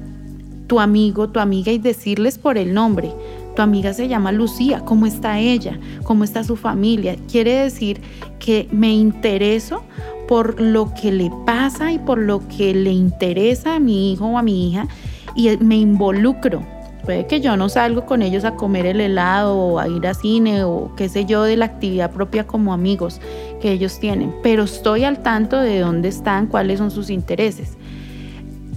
tu 0.68 0.82
amigo, 0.82 1.30
tu 1.30 1.40
amiga 1.40 1.72
y 1.72 1.78
decirles 1.78 2.38
por 2.38 2.58
el 2.58 2.74
nombre. 2.74 3.14
Tu 3.56 3.62
amiga 3.62 3.94
se 3.94 4.10
llama 4.10 4.34
Lucía, 4.34 4.82
¿cómo 4.82 5.06
está 5.06 5.40
ella? 5.40 5.80
¿Cómo 6.04 6.26
está 6.26 6.44
su 6.44 6.58
familia? 6.58 7.16
Quiere 7.32 7.54
decir 7.54 8.02
que 8.40 8.68
me 8.74 8.92
intereso 8.92 9.84
por 10.28 10.60
lo 10.60 10.94
que 10.94 11.12
le 11.12 11.32
pasa 11.46 11.92
y 11.92 12.00
por 12.00 12.18
lo 12.18 12.48
que 12.48 12.74
le 12.74 12.92
interesa 12.92 13.76
a 13.76 13.80
mi 13.80 14.14
hijo 14.14 14.26
o 14.26 14.38
a 14.38 14.44
mi 14.44 14.70
hija 14.70 14.88
y 15.36 15.56
me 15.58 15.78
involucro 15.78 16.64
Puede 17.04 17.28
que 17.28 17.42
yo 17.42 17.58
no 17.58 17.68
salgo 17.68 18.06
con 18.06 18.22
ellos 18.22 18.46
a 18.46 18.56
comer 18.56 18.86
el 18.86 19.02
helado 19.02 19.58
o 19.58 19.80
a 19.80 19.90
ir 19.90 20.08
a 20.08 20.14
cine 20.14 20.64
o 20.64 20.94
qué 20.96 21.10
sé 21.10 21.26
yo 21.26 21.44
de 21.44 21.58
la 21.58 21.66
actividad 21.66 22.12
propia 22.12 22.48
como 22.48 22.74
amigos 22.74 23.20
que 23.62 23.74
ellos 23.74 24.00
tienen, 24.00 24.34
pero 24.42 24.64
estoy 24.64 25.04
al 25.04 25.22
tanto 25.22 25.60
de 25.60 25.80
dónde 25.80 26.08
están, 26.08 26.48
cuáles 26.48 26.80
son 26.80 26.92
sus 26.92 27.10
intereses. 27.10 27.78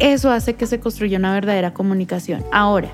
Eso 0.01 0.33
hace 0.33 0.55
que 0.55 0.67
se 0.67 0.81
construya 0.81 1.19
una 1.19 1.33
verdadera 1.33 1.73
comunicación. 1.73 2.45
Ahora, 2.53 2.89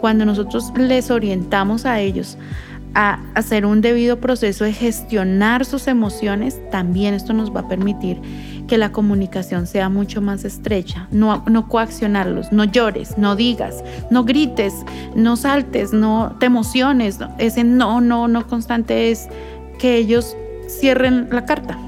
cuando 0.00 0.24
nosotros 0.24 0.72
les 0.76 1.10
orientamos 1.10 1.84
a 1.84 2.00
ellos 2.00 2.38
a 2.96 3.20
hacer 3.34 3.66
un 3.66 3.82
debido 3.82 4.20
proceso 4.20 4.64
de 4.64 4.72
gestionar 4.72 5.66
sus 5.66 5.86
emociones, 5.86 6.58
también 6.70 7.12
esto 7.12 7.34
nos 7.34 7.54
va 7.54 7.60
a 7.60 7.68
permitir 7.68 8.22
que 8.66 8.78
la 8.78 8.90
comunicación 8.90 9.66
sea 9.66 9.90
mucho 9.90 10.22
más 10.22 10.46
estrecha, 10.46 11.06
no, 11.10 11.44
no 11.46 11.68
coaccionarlos, 11.68 12.52
no 12.52 12.64
llores, 12.64 13.18
no 13.18 13.36
digas, 13.36 13.84
no 14.10 14.24
grites, 14.24 14.72
no 15.14 15.36
saltes, 15.36 15.92
no 15.92 16.36
te 16.40 16.46
emociones, 16.46 17.18
ese 17.36 17.64
no, 17.64 18.00
no, 18.00 18.28
no 18.28 18.46
constante 18.46 19.10
es 19.10 19.28
que 19.78 19.98
ellos 19.98 20.34
cierren 20.66 21.28
la 21.30 21.44
carta. 21.44 21.78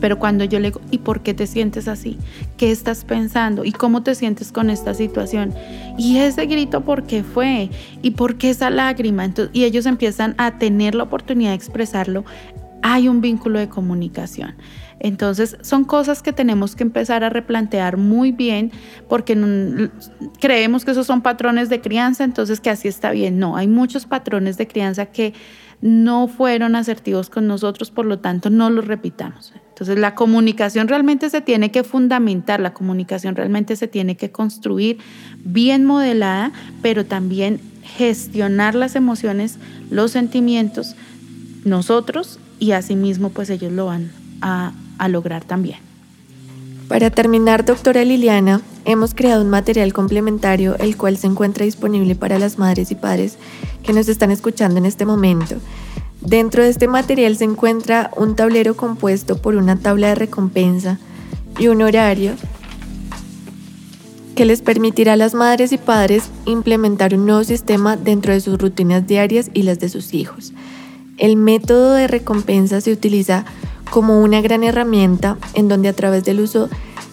Pero 0.00 0.18
cuando 0.18 0.44
yo 0.44 0.58
le 0.58 0.68
digo, 0.68 0.80
¿y 0.90 0.98
por 0.98 1.22
qué 1.22 1.34
te 1.34 1.46
sientes 1.46 1.88
así? 1.88 2.18
¿Qué 2.56 2.70
estás 2.70 3.04
pensando? 3.04 3.64
¿Y 3.64 3.72
cómo 3.72 4.02
te 4.02 4.14
sientes 4.14 4.52
con 4.52 4.70
esta 4.70 4.94
situación? 4.94 5.54
Y 5.98 6.18
ese 6.18 6.46
grito, 6.46 6.82
¿por 6.82 7.04
qué 7.04 7.22
fue? 7.22 7.70
¿Y 8.02 8.12
por 8.12 8.36
qué 8.36 8.50
esa 8.50 8.70
lágrima? 8.70 9.24
Entonces, 9.24 9.54
y 9.54 9.64
ellos 9.64 9.86
empiezan 9.86 10.34
a 10.38 10.58
tener 10.58 10.94
la 10.94 11.04
oportunidad 11.04 11.50
de 11.50 11.56
expresarlo. 11.56 12.24
Hay 12.82 13.08
un 13.08 13.20
vínculo 13.20 13.58
de 13.58 13.68
comunicación. 13.68 14.54
Entonces 14.98 15.58
son 15.60 15.84
cosas 15.84 16.22
que 16.22 16.32
tenemos 16.32 16.74
que 16.74 16.82
empezar 16.82 17.22
a 17.22 17.28
replantear 17.28 17.96
muy 17.96 18.32
bien 18.32 18.72
porque 19.08 19.36
creemos 20.40 20.84
que 20.84 20.92
esos 20.92 21.06
son 21.06 21.20
patrones 21.20 21.68
de 21.68 21.80
crianza, 21.80 22.24
entonces 22.24 22.60
que 22.60 22.70
así 22.70 22.88
está 22.88 23.10
bien. 23.10 23.38
No, 23.38 23.56
hay 23.56 23.68
muchos 23.68 24.06
patrones 24.06 24.56
de 24.56 24.66
crianza 24.66 25.06
que 25.06 25.34
no 25.80 26.28
fueron 26.28 26.76
asertivos 26.76 27.30
con 27.30 27.46
nosotros, 27.46 27.90
por 27.90 28.06
lo 28.06 28.18
tanto 28.18 28.50
no 28.50 28.70
los 28.70 28.86
repitamos. 28.86 29.52
Entonces 29.68 29.98
la 29.98 30.14
comunicación 30.14 30.88
realmente 30.88 31.28
se 31.28 31.42
tiene 31.42 31.70
que 31.70 31.84
fundamentar, 31.84 32.60
la 32.60 32.72
comunicación 32.72 33.36
realmente 33.36 33.76
se 33.76 33.88
tiene 33.88 34.16
que 34.16 34.30
construir 34.30 34.98
bien 35.44 35.84
modelada, 35.84 36.52
pero 36.80 37.04
también 37.04 37.60
gestionar 37.82 38.74
las 38.74 38.96
emociones, 38.96 39.58
los 39.90 40.12
sentimientos, 40.12 40.96
nosotros 41.64 42.38
y 42.58 42.72
asimismo 42.72 43.30
pues 43.30 43.50
ellos 43.50 43.72
lo 43.72 43.86
van 43.86 44.10
a, 44.40 44.72
a 44.98 45.08
lograr 45.08 45.44
también. 45.44 45.85
Para 46.88 47.10
terminar, 47.10 47.64
doctora 47.64 48.04
Liliana, 48.04 48.62
hemos 48.84 49.12
creado 49.12 49.42
un 49.42 49.50
material 49.50 49.92
complementario 49.92 50.76
el 50.78 50.96
cual 50.96 51.16
se 51.16 51.26
encuentra 51.26 51.64
disponible 51.64 52.14
para 52.14 52.38
las 52.38 52.58
madres 52.58 52.92
y 52.92 52.94
padres 52.94 53.38
que 53.82 53.92
nos 53.92 54.08
están 54.08 54.30
escuchando 54.30 54.78
en 54.78 54.86
este 54.86 55.04
momento. 55.04 55.56
Dentro 56.20 56.62
de 56.62 56.68
este 56.68 56.86
material 56.86 57.36
se 57.36 57.44
encuentra 57.44 58.12
un 58.16 58.36
tablero 58.36 58.76
compuesto 58.76 59.36
por 59.36 59.56
una 59.56 59.76
tabla 59.76 60.08
de 60.08 60.14
recompensa 60.14 60.98
y 61.58 61.66
un 61.68 61.82
horario 61.82 62.34
que 64.36 64.44
les 64.44 64.62
permitirá 64.62 65.14
a 65.14 65.16
las 65.16 65.34
madres 65.34 65.72
y 65.72 65.78
padres 65.78 66.30
implementar 66.44 67.14
un 67.14 67.26
nuevo 67.26 67.42
sistema 67.42 67.96
dentro 67.96 68.32
de 68.32 68.40
sus 68.40 68.58
rutinas 68.58 69.06
diarias 69.08 69.50
y 69.54 69.62
las 69.62 69.80
de 69.80 69.88
sus 69.88 70.14
hijos. 70.14 70.52
El 71.18 71.36
método 71.36 71.94
de 71.94 72.06
recompensa 72.06 72.80
se 72.80 72.92
utiliza 72.92 73.44
como 73.90 74.20
una 74.20 74.40
gran 74.40 74.64
herramienta 74.64 75.38
en 75.54 75.68
donde 75.68 75.88
a 75.88 75.92
través 75.92 76.24
del 76.24 76.40
uso 76.40 76.68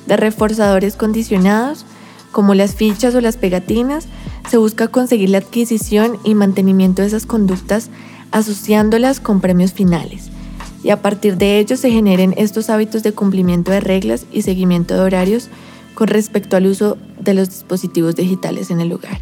de 0.06 0.18
reforzadores 0.18 0.96
condicionados, 0.96 1.86
como 2.32 2.56
las 2.56 2.76
fichas 2.76 3.16
o 3.16 3.22
las 3.22 3.38
pegatinas, 3.38 4.08
se 4.50 4.58
busca 4.58 4.88
conseguir 4.88 5.30
la 5.30 5.38
adquisición 5.40 6.18
y 6.24 6.36
mantenimiento 6.36 7.02
de 7.02 7.08
esas 7.08 7.26
conductas 7.26 7.90
asociándolas 8.32 9.20
con 9.20 9.40
premios 9.40 9.74
finales. 9.74 10.30
Y 10.84 10.90
a 10.90 11.02
partir 11.02 11.38
de 11.38 11.60
ello 11.60 11.78
se 11.78 11.92
generen 11.92 12.34
estos 12.36 12.70
hábitos 12.70 13.04
de 13.04 13.14
cumplimiento 13.14 13.72
de 13.72 13.80
reglas 13.80 14.26
y 14.32 14.42
seguimiento 14.42 14.96
de 14.96 15.02
horarios 15.02 15.50
con 15.94 16.08
respecto 16.08 16.58
al 16.58 16.66
uso 16.66 16.98
de 17.20 17.34
los 17.34 17.50
dispositivos 17.50 18.16
digitales 18.16 18.70
en 18.72 18.82
el 18.82 18.92
hogar. 18.92 19.22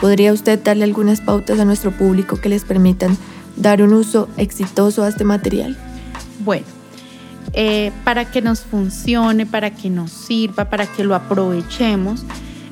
¿Podría 0.00 0.32
usted 0.32 0.58
darle 0.62 0.84
algunas 0.84 1.20
pautas 1.20 1.58
a 1.58 1.64
nuestro 1.64 1.92
público 1.92 2.36
que 2.36 2.48
les 2.48 2.64
permitan 2.64 3.16
dar 3.56 3.82
un 3.82 3.92
uso 3.94 4.28
exitoso 4.36 5.04
a 5.04 5.08
este 5.08 5.24
material? 5.24 5.78
Bueno, 6.44 6.66
eh, 7.52 7.90
para 8.04 8.30
que 8.30 8.42
nos 8.42 8.60
funcione, 8.60 9.44
para 9.44 9.70
que 9.70 9.90
nos 9.90 10.12
sirva, 10.12 10.66
para 10.66 10.86
que 10.86 11.02
lo 11.02 11.16
aprovechemos, 11.16 12.24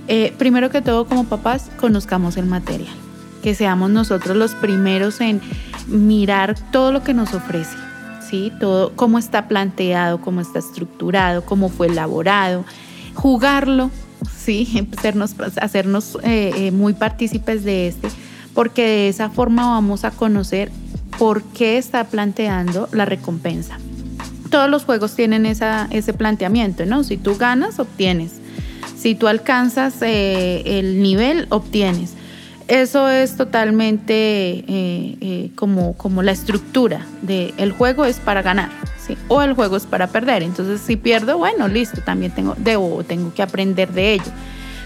eh, 0.07 0.33
primero 0.39 0.71
que 0.71 0.81
todo 0.83 1.07
como 1.07 1.25
papás 1.25 1.69
conozcamos 1.81 2.37
el 2.37 2.47
material, 2.47 2.95
que 3.43 3.57
seamos 3.57 3.91
nosotros 3.91 4.37
los 4.37 4.55
primeros 4.55 5.21
en 5.21 5.41
mirar 5.89 6.55
todo 6.71 6.93
lo 6.93 7.03
que 7.03 7.13
nos 7.13 7.35
ofrece, 7.35 7.77
¿sí? 8.31 8.53
Todo, 8.61 8.93
cómo 8.95 9.19
está 9.19 9.49
planteado, 9.49 10.21
cómo 10.21 10.41
está 10.41 10.61
estructurado, 10.61 11.45
cómo 11.45 11.71
fue 11.71 11.89
elaborado, 11.89 12.65
jugarlo, 13.15 13.91
¿sí? 14.33 14.89
Hacernos, 15.61 16.19
eh, 16.23 16.71
muy 16.71 16.93
partícipes 16.93 17.65
de 17.65 17.89
este, 17.89 18.09
porque 18.55 18.83
de 18.83 19.09
esa 19.09 19.29
forma 19.29 19.71
vamos 19.71 20.05
a 20.05 20.13
conocer 20.13 20.71
por 21.19 21.43
qué 21.43 21.79
está 21.79 22.05
planteando 22.05 22.89
la 22.93 23.05
recompensa 23.05 23.77
todos 24.51 24.69
los 24.69 24.85
juegos 24.85 25.15
tienen 25.15 25.47
ese 25.47 26.13
planteamiento, 26.15 26.87
¿no? 26.87 27.05
Si 27.05 27.17
tú 27.17 27.37
ganas, 27.37 27.79
obtienes. 27.79 28.33
Si 28.97 29.15
tú 29.15 29.29
alcanzas 29.29 29.95
eh, 30.03 30.63
el 30.79 31.03
nivel, 31.03 31.47
obtienes. 31.51 32.15
Eso 32.67 33.09
es 33.09 33.37
totalmente 33.37 34.15
eh, 34.15 34.65
eh, 34.69 35.51
como, 35.55 35.95
como 35.95 36.23
la 36.23 36.33
estructura 36.33 37.07
de 37.23 37.55
el 37.57 37.73
juego 37.73 38.05
es 38.05 38.19
para 38.19 38.43
ganar, 38.43 38.69
¿sí? 38.99 39.17
O 39.29 39.41
el 39.41 39.55
juego 39.55 39.77
es 39.77 39.87
para 39.87 40.09
perder. 40.09 40.43
Entonces, 40.43 40.83
si 40.83 40.97
pierdo, 40.97 41.39
bueno, 41.39 41.67
listo, 41.69 42.03
también 42.03 42.33
tengo, 42.33 42.55
debo, 42.59 43.05
tengo 43.05 43.33
que 43.33 43.43
aprender 43.43 43.91
de 43.93 44.15
ello. 44.15 44.33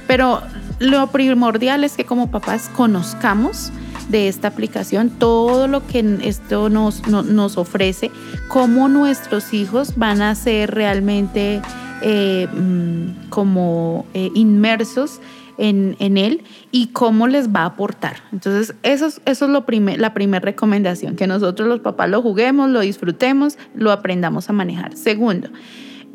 Pero 0.06 0.42
lo 0.78 1.08
primordial 1.08 1.82
es 1.82 1.94
que 1.94 2.04
como 2.04 2.30
papás 2.30 2.70
conozcamos 2.76 3.72
de 4.10 4.28
esta 4.28 4.48
aplicación, 4.48 5.10
todo 5.10 5.68
lo 5.68 5.86
que 5.86 6.18
esto 6.22 6.68
nos, 6.68 7.06
nos 7.08 7.56
ofrece, 7.56 8.10
cómo 8.48 8.88
nuestros 8.88 9.54
hijos 9.54 9.96
van 9.96 10.22
a 10.22 10.34
ser 10.34 10.72
realmente 10.72 11.60
eh, 12.02 12.48
mm, 12.52 13.28
como 13.28 14.06
eh, 14.14 14.30
inmersos 14.34 15.20
en, 15.58 15.96
en, 16.00 16.16
él 16.16 16.42
y 16.70 16.88
cómo 16.88 17.28
les 17.28 17.50
va 17.50 17.60
a 17.60 17.66
aportar. 17.66 18.16
Entonces, 18.32 18.74
eso 18.82 19.06
es, 19.06 19.20
eso 19.24 19.44
es 19.44 19.50
lo 19.50 19.64
la 19.96 20.14
primera 20.14 20.44
recomendación, 20.44 21.14
que 21.14 21.26
nosotros 21.26 21.68
los 21.68 21.80
papás 21.80 22.10
lo 22.10 22.20
juguemos, 22.20 22.70
lo 22.70 22.80
disfrutemos, 22.80 23.58
lo 23.74 23.92
aprendamos 23.92 24.48
a 24.50 24.52
manejar. 24.52 24.96
Segundo, 24.96 25.50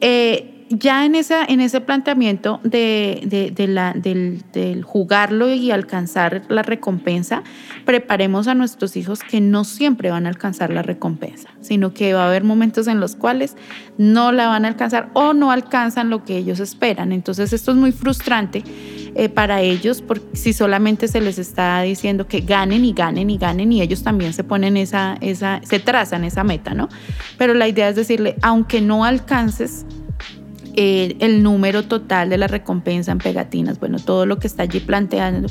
eh, 0.01 0.56
ya 0.69 1.05
en, 1.05 1.15
esa, 1.15 1.45
en 1.45 1.61
ese 1.61 1.81
planteamiento 1.81 2.59
de, 2.63 3.51
del, 3.55 4.41
del, 4.51 4.83
jugarlo 4.83 5.53
y 5.53 5.71
alcanzar 5.71 6.43
la 6.49 6.63
recompensa, 6.63 7.43
preparemos 7.85 8.47
a 8.47 8.55
nuestros 8.55 8.97
hijos 8.97 9.21
que 9.23 9.39
no 9.39 9.63
siempre 9.63 10.11
van 10.11 10.25
a 10.25 10.29
alcanzar 10.29 10.71
la 10.71 10.81
recompensa, 10.81 11.49
sino 11.61 11.93
que 11.93 12.13
va 12.13 12.23
a 12.23 12.27
haber 12.27 12.43
momentos 12.43 12.87
en 12.87 12.99
los 12.99 13.15
cuales 13.15 13.55
no 13.97 14.31
la 14.31 14.47
van 14.47 14.65
a 14.65 14.67
alcanzar 14.67 15.09
o 15.13 15.33
no 15.33 15.51
alcanzan 15.51 16.09
lo 16.09 16.23
que 16.23 16.37
ellos 16.37 16.59
esperan. 16.59 17.11
Entonces 17.11 17.53
esto 17.53 17.71
es 17.71 17.77
muy 17.77 17.91
frustrante 17.91 18.63
eh, 19.15 19.29
para 19.29 19.61
ellos 19.61 20.01
porque 20.01 20.35
si 20.35 20.53
solamente 20.53 21.07
se 21.07 21.21
les 21.21 21.39
está 21.39 21.81
diciendo 21.81 22.27
que 22.27 22.41
ganen 22.41 22.85
y 22.85 22.93
ganen 22.93 23.29
y 23.29 23.37
ganen 23.37 23.71
y 23.71 23.81
ellos 23.81 24.03
también 24.03 24.33
se 24.33 24.43
ponen 24.43 24.77
esa, 24.77 25.17
esa 25.21 25.61
se 25.63 25.79
trazan 25.79 26.23
esa 26.23 26.43
meta, 26.43 26.73
¿no? 26.73 26.89
Pero 27.37 27.53
la 27.53 27.67
idea 27.67 27.89
es 27.89 27.95
decirle, 27.95 28.35
aunque 28.41 28.81
no 28.81 29.05
alcances, 29.05 29.85
el 30.77 31.43
número 31.43 31.83
total 31.83 32.29
de 32.29 32.37
la 32.37 32.47
recompensa 32.47 33.11
en 33.11 33.17
pegatinas, 33.17 33.79
bueno, 33.79 33.97
todo 33.99 34.25
lo 34.25 34.37
que 34.37 34.47
está 34.47 34.63
allí 34.63 34.79
planteando, 34.79 35.49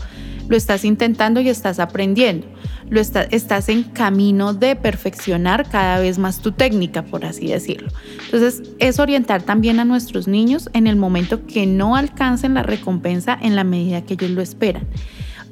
lo 0.49 0.57
estás 0.57 0.85
intentando 0.85 1.41
y 1.41 1.49
estás 1.49 1.81
aprendiendo, 1.81 2.47
lo 2.89 3.01
estás 3.01 3.69
en 3.69 3.83
camino 3.83 4.55
de 4.55 4.77
perfeccionar 4.77 5.69
cada 5.69 5.99
vez 5.99 6.19
más 6.19 6.41
tu 6.41 6.53
técnica, 6.53 7.03
por 7.03 7.25
así 7.25 7.49
decirlo. 7.49 7.89
Entonces, 8.27 8.63
es 8.79 9.01
orientar 9.01 9.43
también 9.43 9.81
a 9.81 9.85
nuestros 9.85 10.29
niños 10.29 10.71
en 10.73 10.87
el 10.87 10.95
momento 10.95 11.45
que 11.45 11.67
no 11.67 11.97
alcancen 11.97 12.55
la 12.55 12.63
recompensa 12.63 13.37
en 13.43 13.57
la 13.57 13.65
medida 13.65 14.03
que 14.03 14.15
ellos 14.15 14.31
lo 14.31 14.41
esperan. 14.41 14.87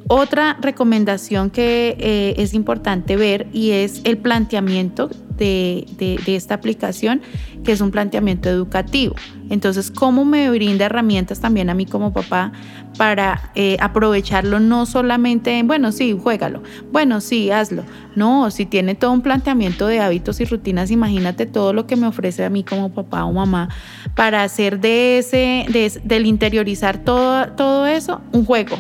Otra 0.09 0.59
recomendación 0.61 1.50
que 1.50 1.96
eh, 1.98 2.34
es 2.36 2.52
importante 2.52 3.16
ver 3.16 3.46
y 3.52 3.70
es 3.70 4.02
el 4.05 4.18
planteamiento 4.18 5.09
de, 5.36 6.20
esta 6.26 6.55
aplicación, 6.55 7.22
que 7.64 7.72
es 7.72 7.80
un 7.80 7.90
planteamiento 7.90 8.48
educativo. 8.48 9.14
Entonces, 9.50 9.90
¿cómo 9.90 10.24
me 10.24 10.50
brinda 10.50 10.86
herramientas 10.86 11.40
también 11.40 11.70
a 11.70 11.74
mí 11.74 11.86
como 11.86 12.12
papá 12.12 12.52
para 12.98 13.50
eh, 13.55 13.76
aprovecharlo 13.80 14.61
no 14.61 14.86
solamente 14.86 15.59
en, 15.59 15.66
bueno, 15.66 15.90
sí, 15.90 16.16
juégalo, 16.20 16.62
bueno, 16.92 17.20
sí, 17.20 17.50
hazlo. 17.50 17.82
No, 18.14 18.50
si 18.50 18.66
tiene 18.66 18.94
todo 18.94 19.11
un 19.12 19.22
planteamiento 19.22 19.86
de 19.86 20.00
hábitos 20.00 20.40
y 20.40 20.44
rutinas, 20.44 20.90
imagínate 20.90 21.46
todo 21.46 21.72
lo 21.72 21.86
que 21.86 21.96
me 21.96 22.07
ofrece 22.07 22.44
a 22.44 22.50
mí 22.50 22.62
como 22.62 22.92
papá 22.92 23.24
o 23.24 23.32
mamá 23.32 23.70
para 24.14 24.44
hacer 24.44 24.80
de 24.80 25.18
ese, 25.18 25.66
del 26.05 26.26
interiorizar 26.26 26.98
todo, 26.98 27.48
todo 27.48 27.86
eso 27.86 28.20
un 28.32 28.44
juego, 28.44 28.76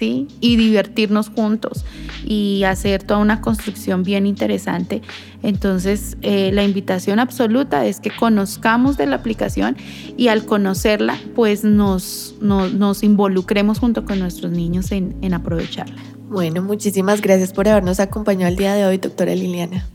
Y 0.00 0.56
divertirnos 0.56 1.30
juntos 1.30 1.84
y 2.24 2.64
hacer 2.64 3.02
toda 3.02 3.20
una 3.20 3.40
construcción 3.40 4.02
bien 4.02 4.26
interesante. 4.26 5.02
Entonces, 5.42 6.16
eh, 6.22 6.50
la 6.52 6.64
invitación 6.64 7.18
absoluta 7.18 7.86
es 7.86 8.00
que 8.00 8.10
conozcamos 8.10 8.96
de 8.96 9.06
la 9.06 9.16
aplicación 9.16 9.76
y 10.16 10.28
al 10.28 10.44
conocerla, 10.44 11.16
pues 11.34 11.64
nos, 11.64 12.34
nos, 12.40 13.02
involucremos 13.02 13.78
junto 13.78 14.04
con 14.04 14.18
nuestros 14.18 14.52
niños 14.52 14.92
en, 14.92 15.16
en 15.22 15.34
aprovecharla. 15.34 15.96
Bueno, 16.28 16.62
muchísimas 16.62 17.20
gracias 17.20 17.52
por 17.52 17.68
habernos 17.68 18.00
acompañado 18.00 18.50
el 18.50 18.56
día 18.56 18.74
de 18.74 18.84
hoy, 18.84 18.98
doctora 18.98 19.34
Liliana. 19.34 19.86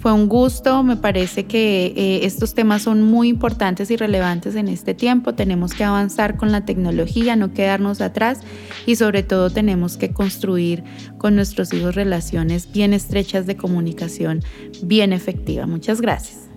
Fue 0.00 0.12
un 0.12 0.28
gusto, 0.28 0.84
me 0.84 0.96
parece 0.96 1.46
que 1.46 1.86
eh, 1.86 2.20
estos 2.24 2.54
temas 2.54 2.82
son 2.82 3.02
muy 3.02 3.28
importantes 3.28 3.90
y 3.90 3.96
relevantes 3.96 4.54
en 4.54 4.68
este 4.68 4.94
tiempo. 4.94 5.34
Tenemos 5.34 5.74
que 5.74 5.82
avanzar 5.82 6.36
con 6.36 6.52
la 6.52 6.64
tecnología, 6.64 7.34
no 7.34 7.52
quedarnos 7.52 8.00
atrás 8.00 8.40
y 8.86 8.94
sobre 8.94 9.24
todo 9.24 9.50
tenemos 9.50 9.96
que 9.96 10.12
construir 10.12 10.84
con 11.18 11.34
nuestros 11.34 11.72
hijos 11.72 11.96
relaciones 11.96 12.70
bien 12.70 12.94
estrechas 12.94 13.46
de 13.46 13.56
comunicación, 13.56 14.42
bien 14.82 15.12
efectiva. 15.12 15.66
Muchas 15.66 16.00
gracias. 16.00 16.47